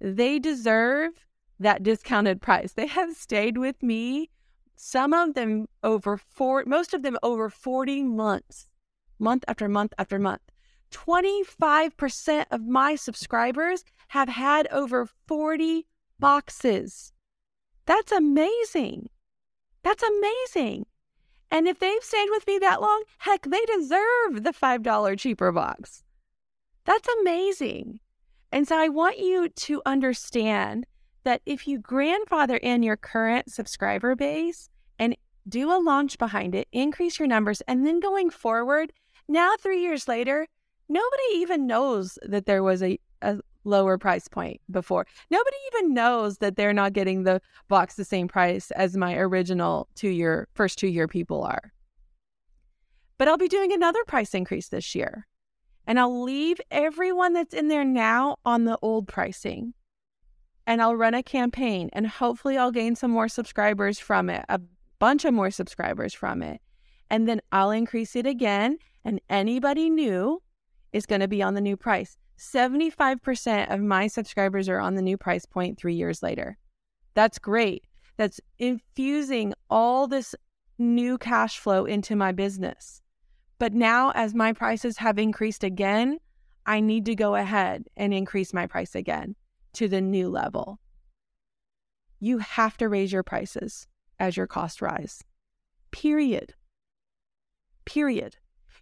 They 0.00 0.38
deserve 0.38 1.26
that 1.58 1.82
discounted 1.82 2.42
price. 2.42 2.72
They 2.72 2.86
have 2.86 3.14
stayed 3.14 3.56
with 3.56 3.82
me 3.82 4.30
some 4.76 5.14
of 5.14 5.34
them 5.34 5.68
over 5.82 6.18
four, 6.18 6.64
most 6.66 6.92
of 6.92 7.02
them 7.02 7.16
over 7.22 7.48
40 7.48 8.02
months, 8.02 8.68
month 9.18 9.44
after 9.48 9.68
month 9.68 9.94
after 9.98 10.18
month. 10.18 10.42
25% 10.90 12.46
of 12.50 12.66
my 12.66 12.94
subscribers 12.94 13.84
have 14.08 14.28
had 14.28 14.68
over 14.70 15.06
40 15.26 15.86
boxes. 16.18 17.12
That's 17.86 18.12
amazing. 18.12 19.10
That's 19.82 20.02
amazing. 20.02 20.86
And 21.50 21.68
if 21.68 21.78
they've 21.78 22.02
stayed 22.02 22.28
with 22.30 22.46
me 22.46 22.58
that 22.58 22.80
long, 22.80 23.04
heck, 23.18 23.42
they 23.42 23.64
deserve 23.66 24.42
the 24.42 24.52
$5 24.52 25.18
cheaper 25.18 25.52
box. 25.52 26.02
That's 26.84 27.08
amazing. 27.20 28.00
And 28.52 28.66
so 28.66 28.76
I 28.78 28.88
want 28.88 29.18
you 29.18 29.48
to 29.48 29.82
understand 29.86 30.86
that 31.24 31.42
if 31.46 31.66
you 31.66 31.78
grandfather 31.78 32.56
in 32.56 32.82
your 32.82 32.96
current 32.96 33.50
subscriber 33.50 34.14
base 34.14 34.68
and 34.98 35.16
do 35.48 35.72
a 35.72 35.82
launch 35.82 36.18
behind 36.18 36.54
it, 36.54 36.68
increase 36.72 37.18
your 37.18 37.28
numbers, 37.28 37.60
and 37.68 37.86
then 37.86 38.00
going 38.00 38.30
forward, 38.30 38.92
now 39.28 39.54
three 39.60 39.82
years 39.82 40.08
later, 40.08 40.46
nobody 40.88 41.22
even 41.34 41.66
knows 41.66 42.18
that 42.22 42.46
there 42.46 42.62
was 42.62 42.82
a, 42.82 42.98
a 43.22 43.38
lower 43.64 43.98
price 43.98 44.28
point 44.28 44.60
before. 44.70 45.06
Nobody 45.30 45.56
even 45.72 45.94
knows 45.94 46.38
that 46.38 46.56
they're 46.56 46.72
not 46.72 46.92
getting 46.92 47.24
the 47.24 47.40
box 47.68 47.94
the 47.94 48.04
same 48.04 48.28
price 48.28 48.70
as 48.72 48.96
my 48.96 49.16
original 49.16 49.88
two 49.94 50.08
year, 50.08 50.48
first 50.54 50.78
two 50.78 50.88
year 50.88 51.08
people 51.08 51.42
are. 51.42 51.72
But 53.18 53.28
I'll 53.28 53.38
be 53.38 53.48
doing 53.48 53.72
another 53.72 54.04
price 54.04 54.34
increase 54.34 54.68
this 54.68 54.94
year. 54.94 55.26
And 55.86 55.98
I'll 56.00 56.22
leave 56.22 56.60
everyone 56.70 57.32
that's 57.32 57.54
in 57.54 57.68
there 57.68 57.84
now 57.84 58.36
on 58.44 58.64
the 58.64 58.78
old 58.82 59.06
pricing. 59.08 59.72
And 60.66 60.82
I'll 60.82 60.96
run 60.96 61.14
a 61.14 61.22
campaign 61.22 61.90
and 61.92 62.06
hopefully 62.06 62.58
I'll 62.58 62.72
gain 62.72 62.96
some 62.96 63.12
more 63.12 63.28
subscribers 63.28 64.00
from 64.00 64.28
it, 64.28 64.44
a 64.48 64.60
bunch 64.98 65.24
of 65.24 65.32
more 65.32 65.50
subscribers 65.50 66.12
from 66.12 66.42
it. 66.42 66.60
And 67.08 67.28
then 67.28 67.40
I'll 67.52 67.70
increase 67.70 68.16
it 68.16 68.26
again. 68.26 68.78
And 69.04 69.20
anybody 69.30 69.88
new 69.88 70.42
is 70.92 71.06
going 71.06 71.20
to 71.20 71.28
be 71.28 71.42
on 71.42 71.54
the 71.54 71.60
new 71.60 71.76
price. 71.76 72.16
75% 72.38 73.72
of 73.72 73.80
my 73.80 74.06
subscribers 74.06 74.68
are 74.68 74.78
on 74.78 74.94
the 74.94 75.02
new 75.02 75.16
price 75.16 75.46
point 75.46 75.78
three 75.78 75.94
years 75.94 76.22
later. 76.22 76.58
That's 77.14 77.38
great. 77.38 77.84
That's 78.16 78.40
infusing 78.58 79.54
all 79.70 80.06
this 80.06 80.34
new 80.78 81.18
cash 81.18 81.58
flow 81.58 81.84
into 81.84 82.16
my 82.16 82.32
business. 82.32 83.00
But 83.58 83.72
now, 83.72 84.12
as 84.14 84.34
my 84.34 84.52
prices 84.52 84.98
have 84.98 85.18
increased 85.18 85.64
again, 85.64 86.18
I 86.66 86.80
need 86.80 87.06
to 87.06 87.14
go 87.14 87.36
ahead 87.36 87.84
and 87.96 88.12
increase 88.12 88.52
my 88.52 88.66
price 88.66 88.94
again 88.94 89.36
to 89.74 89.88
the 89.88 90.00
new 90.00 90.28
level. 90.28 90.78
You 92.20 92.38
have 92.38 92.76
to 92.78 92.88
raise 92.88 93.12
your 93.12 93.22
prices 93.22 93.86
as 94.18 94.36
your 94.36 94.46
costs 94.46 94.82
rise. 94.82 95.22
Period. 95.90 96.54
Period. 97.84 98.36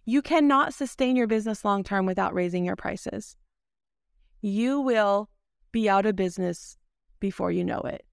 You 0.05 0.21
cannot 0.21 0.73
sustain 0.73 1.15
your 1.15 1.27
business 1.27 1.65
long 1.65 1.83
term 1.83 2.05
without 2.05 2.33
raising 2.33 2.63
your 2.63 2.75
prices 2.75 3.35
you 4.45 4.79
will 4.79 5.27
be 5.71 5.89
out 5.89 6.05
of 6.05 6.15
business 6.15 6.77
before 7.19 7.51
you 7.51 7.63
know 7.63 7.79
it. 7.79 8.05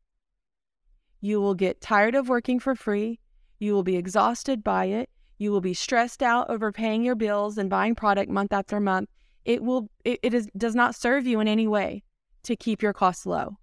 You 1.20 1.42
will 1.42 1.54
get 1.54 1.82
tired 1.82 2.14
of 2.14 2.30
working 2.30 2.58
for 2.58 2.74
free. 2.74 3.20
You 3.58 3.74
will 3.74 3.82
be 3.82 3.96
exhausted 3.96 4.64
by 4.64 4.86
it. 4.86 5.10
You 5.36 5.52
will 5.52 5.60
be 5.60 5.74
stressed 5.74 6.22
out 6.22 6.48
over 6.48 6.72
paying 6.72 7.04
your 7.04 7.16
bills 7.16 7.58
and 7.58 7.68
buying 7.68 7.94
product 7.94 8.30
month 8.30 8.50
after 8.50 8.80
month. 8.80 9.10
It 9.44 9.62
will 9.62 9.90
it, 10.06 10.20
it 10.22 10.32
is 10.32 10.48
does 10.56 10.74
not 10.74 10.94
serve 10.94 11.26
you 11.26 11.38
in 11.40 11.48
any 11.48 11.68
way 11.68 12.02
to 12.44 12.56
keep 12.56 12.80
your 12.80 12.94
costs 12.94 13.26
low 13.26 13.58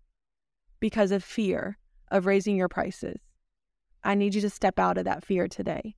because 0.79 1.11
of 1.11 1.23
fear 1.23 1.79
of 2.11 2.27
raising 2.27 2.55
your 2.55 2.69
prices. 2.69 3.17
I 4.03 4.13
need 4.13 4.35
you 4.35 4.41
to 4.41 4.49
step 4.49 4.77
out 4.77 4.99
of 4.99 5.05
that 5.05 5.25
fear 5.25 5.47
today. 5.47 5.95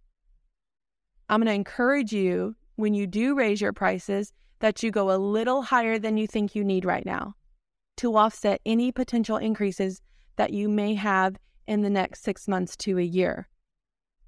I'm 1.32 1.40
going 1.40 1.48
to 1.48 1.54
encourage 1.54 2.12
you 2.12 2.58
when 2.76 2.94
you 2.94 3.08
do 3.08 3.36
raise 3.36 3.62
your 3.62 3.72
prices 3.72 4.34
that 4.60 4.84
you 4.84 4.92
go 4.92 5.16
a 5.16 5.18
little 5.18 5.62
higher 5.62 5.98
than 5.98 6.18
you 6.18 6.28
think 6.28 6.56
you 6.56 6.64
need 6.66 6.84
right 6.84 7.06
now 7.06 7.36
to 7.98 8.18
offset 8.18 8.60
any 8.66 8.92
potential 8.92 9.38
increases 9.38 10.02
that 10.36 10.52
you 10.52 10.68
may 10.68 10.94
have 10.94 11.38
in 11.68 11.84
the 11.84 11.90
next 11.90 12.24
six 12.24 12.50
months 12.50 12.76
to 12.76 13.00
a 13.00 13.04
year 13.04 13.48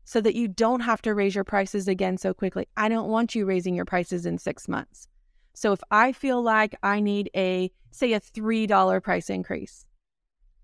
so 0.05 0.21
that 0.21 0.33
you 0.33 0.47
don't 0.47 0.79
have 0.79 1.01
to 1.01 1.13
raise 1.13 1.35
your 1.35 1.43
prices 1.43 1.89
again 1.89 2.17
so 2.17 2.33
quickly. 2.33 2.69
I 2.77 2.87
don't 2.87 3.09
want 3.09 3.35
you 3.35 3.45
raising 3.45 3.75
your 3.75 3.83
prices 3.83 4.25
in 4.25 4.37
six 4.37 4.69
months. 4.69 5.09
So 5.53 5.73
if 5.73 5.81
I 5.91 6.13
feel 6.13 6.41
like 6.41 6.73
I 6.83 7.01
need 7.01 7.29
a, 7.35 7.69
say, 7.91 8.13
a 8.13 8.21
$3 8.21 9.03
price 9.03 9.29
increase, 9.29 9.85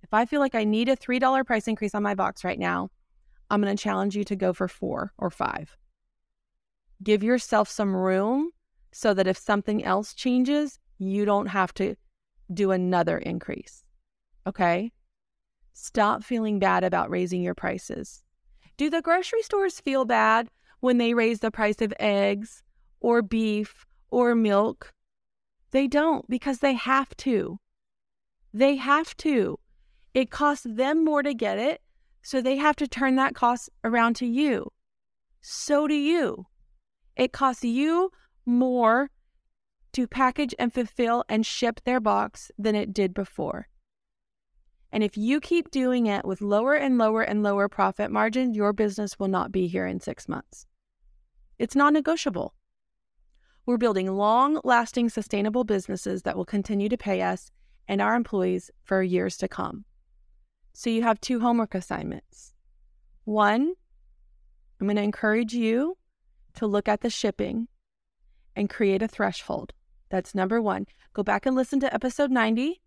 if 0.03 0.13
I 0.13 0.25
feel 0.25 0.39
like 0.39 0.55
I 0.55 0.63
need 0.63 0.87
a 0.87 0.95
$3 0.95 1.45
price 1.45 1.67
increase 1.67 1.93
on 1.93 2.03
my 2.03 2.15
box 2.15 2.45
right 2.45 2.59
now, 2.59 2.91
I'm 3.49 3.61
going 3.61 3.75
to 3.75 3.83
challenge 3.83 4.15
you 4.15 4.23
to 4.23 4.37
go 4.37 4.53
for 4.53 4.69
four 4.69 5.11
or 5.17 5.29
five. 5.29 5.75
Give 7.01 7.23
yourself 7.23 7.69
some 7.69 7.95
room 7.95 8.51
so 8.91 9.13
that 9.13 9.27
if 9.27 9.37
something 9.37 9.83
else 9.83 10.13
changes, 10.13 10.79
you 10.97 11.25
don't 11.25 11.47
have 11.47 11.73
to 11.75 11.95
do 12.53 12.71
another 12.71 13.17
increase. 13.17 13.83
Okay? 14.45 14.91
Stop 15.73 16.23
feeling 16.23 16.59
bad 16.59 16.83
about 16.83 17.09
raising 17.09 17.41
your 17.41 17.55
prices. 17.55 18.23
Do 18.77 18.89
the 18.89 19.01
grocery 19.01 19.41
stores 19.43 19.79
feel 19.79 20.05
bad 20.05 20.49
when 20.79 20.97
they 20.97 21.13
raise 21.13 21.39
the 21.39 21.51
price 21.51 21.81
of 21.81 21.93
eggs 21.99 22.63
or 22.99 23.21
beef 23.21 23.85
or 24.09 24.35
milk? 24.35 24.93
They 25.71 25.87
don't 25.87 26.27
because 26.29 26.59
they 26.59 26.73
have 26.73 27.15
to. 27.17 27.59
They 28.53 28.75
have 28.77 29.15
to. 29.17 29.59
It 30.13 30.31
costs 30.31 30.65
them 30.67 31.05
more 31.05 31.21
to 31.21 31.33
get 31.33 31.59
it, 31.59 31.81
so 32.21 32.41
they 32.41 32.57
have 32.57 32.75
to 32.77 32.87
turn 32.87 33.15
that 33.15 33.35
cost 33.35 33.69
around 33.83 34.15
to 34.17 34.25
you. 34.25 34.71
So 35.41 35.87
do 35.87 35.93
you. 35.93 36.47
It 37.19 37.33
costs 37.33 37.65
you 37.65 38.11
more 38.45 39.11
to 39.91 40.07
package 40.07 40.55
and 40.57 40.73
fulfill 40.73 41.25
and 41.27 41.45
ship 41.45 41.81
their 41.83 41.99
box 41.99 42.49
than 42.57 42.75
it 42.75 42.93
did 42.93 43.13
before. 43.13 43.67
And 44.89 45.03
if 45.03 45.17
you 45.17 45.41
keep 45.41 45.69
doing 45.69 46.07
it 46.07 46.23
with 46.23 46.39
lower 46.39 46.75
and 46.75 46.97
lower 46.97 47.21
and 47.21 47.43
lower 47.43 47.67
profit 47.67 48.09
margin, 48.09 48.53
your 48.53 48.71
business 48.71 49.19
will 49.19 49.27
not 49.27 49.51
be 49.51 49.67
here 49.67 49.85
in 49.85 49.99
six 49.99 50.29
months. 50.29 50.65
It's 51.57 51.75
non 51.75 51.91
negotiable. 51.91 52.55
We're 53.65 53.77
building 53.77 54.09
long 54.15 54.61
lasting, 54.63 55.09
sustainable 55.09 55.65
businesses 55.65 56.21
that 56.21 56.37
will 56.37 56.45
continue 56.45 56.87
to 56.87 56.97
pay 56.97 57.21
us 57.21 57.51
and 57.89 58.01
our 58.01 58.15
employees 58.15 58.71
for 58.85 59.03
years 59.03 59.35
to 59.37 59.49
come. 59.49 59.83
So 60.71 60.89
you 60.89 61.03
have 61.03 61.19
two 61.19 61.41
homework 61.41 61.75
assignments. 61.75 62.53
One, 63.25 63.73
I'm 64.79 64.87
going 64.87 64.95
to 64.95 65.03
encourage 65.03 65.53
you 65.53 65.97
to 66.55 66.67
look 66.67 66.87
at 66.87 67.01
the 67.01 67.09
shipping 67.09 67.67
and 68.55 68.69
create 68.69 69.01
a 69.01 69.07
threshold. 69.07 69.73
That's 70.09 70.35
number 70.35 70.61
one. 70.61 70.87
Go 71.13 71.23
back 71.23 71.45
and 71.45 71.55
listen 71.55 71.79
to 71.81 71.93
episode 71.93 72.31
90 72.31 72.81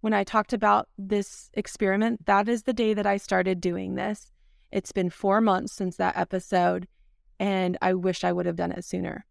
when 0.00 0.12
I 0.12 0.24
talked 0.24 0.52
about 0.52 0.88
this 0.98 1.50
experiment. 1.54 2.26
That 2.26 2.48
is 2.48 2.62
the 2.62 2.72
day 2.72 2.94
that 2.94 3.06
I 3.06 3.16
started 3.16 3.60
doing 3.60 3.94
this. 3.94 4.30
It's 4.72 4.92
been 4.92 5.10
four 5.10 5.40
months 5.40 5.72
since 5.72 5.96
that 5.96 6.16
episode, 6.16 6.88
and 7.38 7.78
I 7.80 7.94
wish 7.94 8.24
I 8.24 8.32
would 8.32 8.46
have 8.46 8.56
done 8.56 8.72
it 8.72 8.84
sooner. 8.84 9.24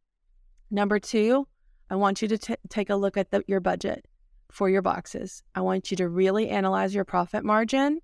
Number 0.72 1.00
two, 1.00 1.48
I 1.90 1.96
want 1.96 2.22
you 2.22 2.28
to 2.30 2.38
t- 2.38 2.56
take 2.70 2.90
a 2.90 2.96
look 2.96 3.18
at 3.18 3.32
the, 3.32 3.44
your 3.48 3.60
budget 3.60 4.08
for 4.52 4.70
your 4.70 4.82
boxes. 4.82 5.44
I 5.54 5.62
want 5.62 5.92
you 5.92 5.98
to 5.98 6.10
really 6.10 6.50
analyze 6.50 6.96
your 6.96 7.06
profit 7.06 7.44
margin 7.44 8.00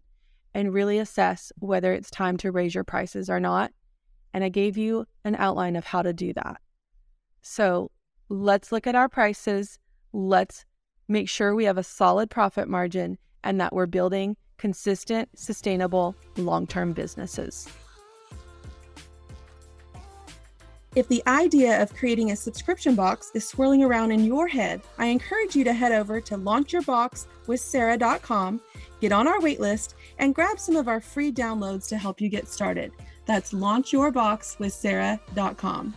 and 0.54 0.74
really 0.74 1.00
assess 1.00 1.52
whether 1.60 1.94
it's 1.94 2.12
time 2.12 2.38
to 2.38 2.52
raise 2.52 2.76
your 2.76 2.84
prices 2.84 3.30
or 3.30 3.40
not. 3.40 3.72
And 4.34 4.44
I 4.44 4.50
gave 4.50 4.78
you 4.78 5.06
an 5.24 5.36
outline 5.36 5.76
of 5.76 5.86
how 5.86 6.02
to 6.02 6.14
do 6.14 6.34
that. 6.34 6.62
So 7.42 7.92
let's 8.30 8.72
look 8.72 8.88
at 8.88 8.96
our 8.96 9.10
prices. 9.10 9.80
Let's 10.14 10.66
make 11.08 11.30
sure 11.30 11.54
we 11.54 11.66
have 11.66 11.78
a 11.78 11.84
solid 11.84 12.30
profit 12.30 12.68
margin 12.68 13.18
and 13.44 13.60
that 13.60 13.74
we're 13.74 13.88
building 13.88 14.38
consistent, 14.58 15.30
sustainable, 15.36 16.16
long 16.38 16.68
term 16.68 16.94
businesses. 16.94 17.68
If 20.94 21.08
the 21.08 21.24
idea 21.26 21.82
of 21.82 21.96
creating 21.96 22.32
a 22.32 22.36
subscription 22.36 22.96
box 22.96 23.32
is 23.34 23.48
swirling 23.48 23.82
around 23.82 24.12
in 24.12 24.26
your 24.26 24.46
head, 24.46 24.82
I 24.98 25.06
encourage 25.06 25.56
you 25.56 25.64
to 25.64 25.72
head 25.72 25.94
over 25.94 26.20
to 26.20 26.38
launchyourboxwithsarah.com, 26.38 28.62
get 29.00 29.14
on 29.14 29.26
our 29.26 29.40
waitlist, 29.40 29.94
and 30.20 30.36
grab 30.36 30.60
some 30.60 30.76
of 30.76 30.90
our 30.90 31.00
free 31.00 31.32
downloads 31.32 31.88
to 31.90 31.98
help 31.98 32.20
you 32.20 32.28
get 32.28 32.50
started. 32.50 32.92
That's 33.32 33.54
launchyourboxwithsarah.com. 33.54 35.94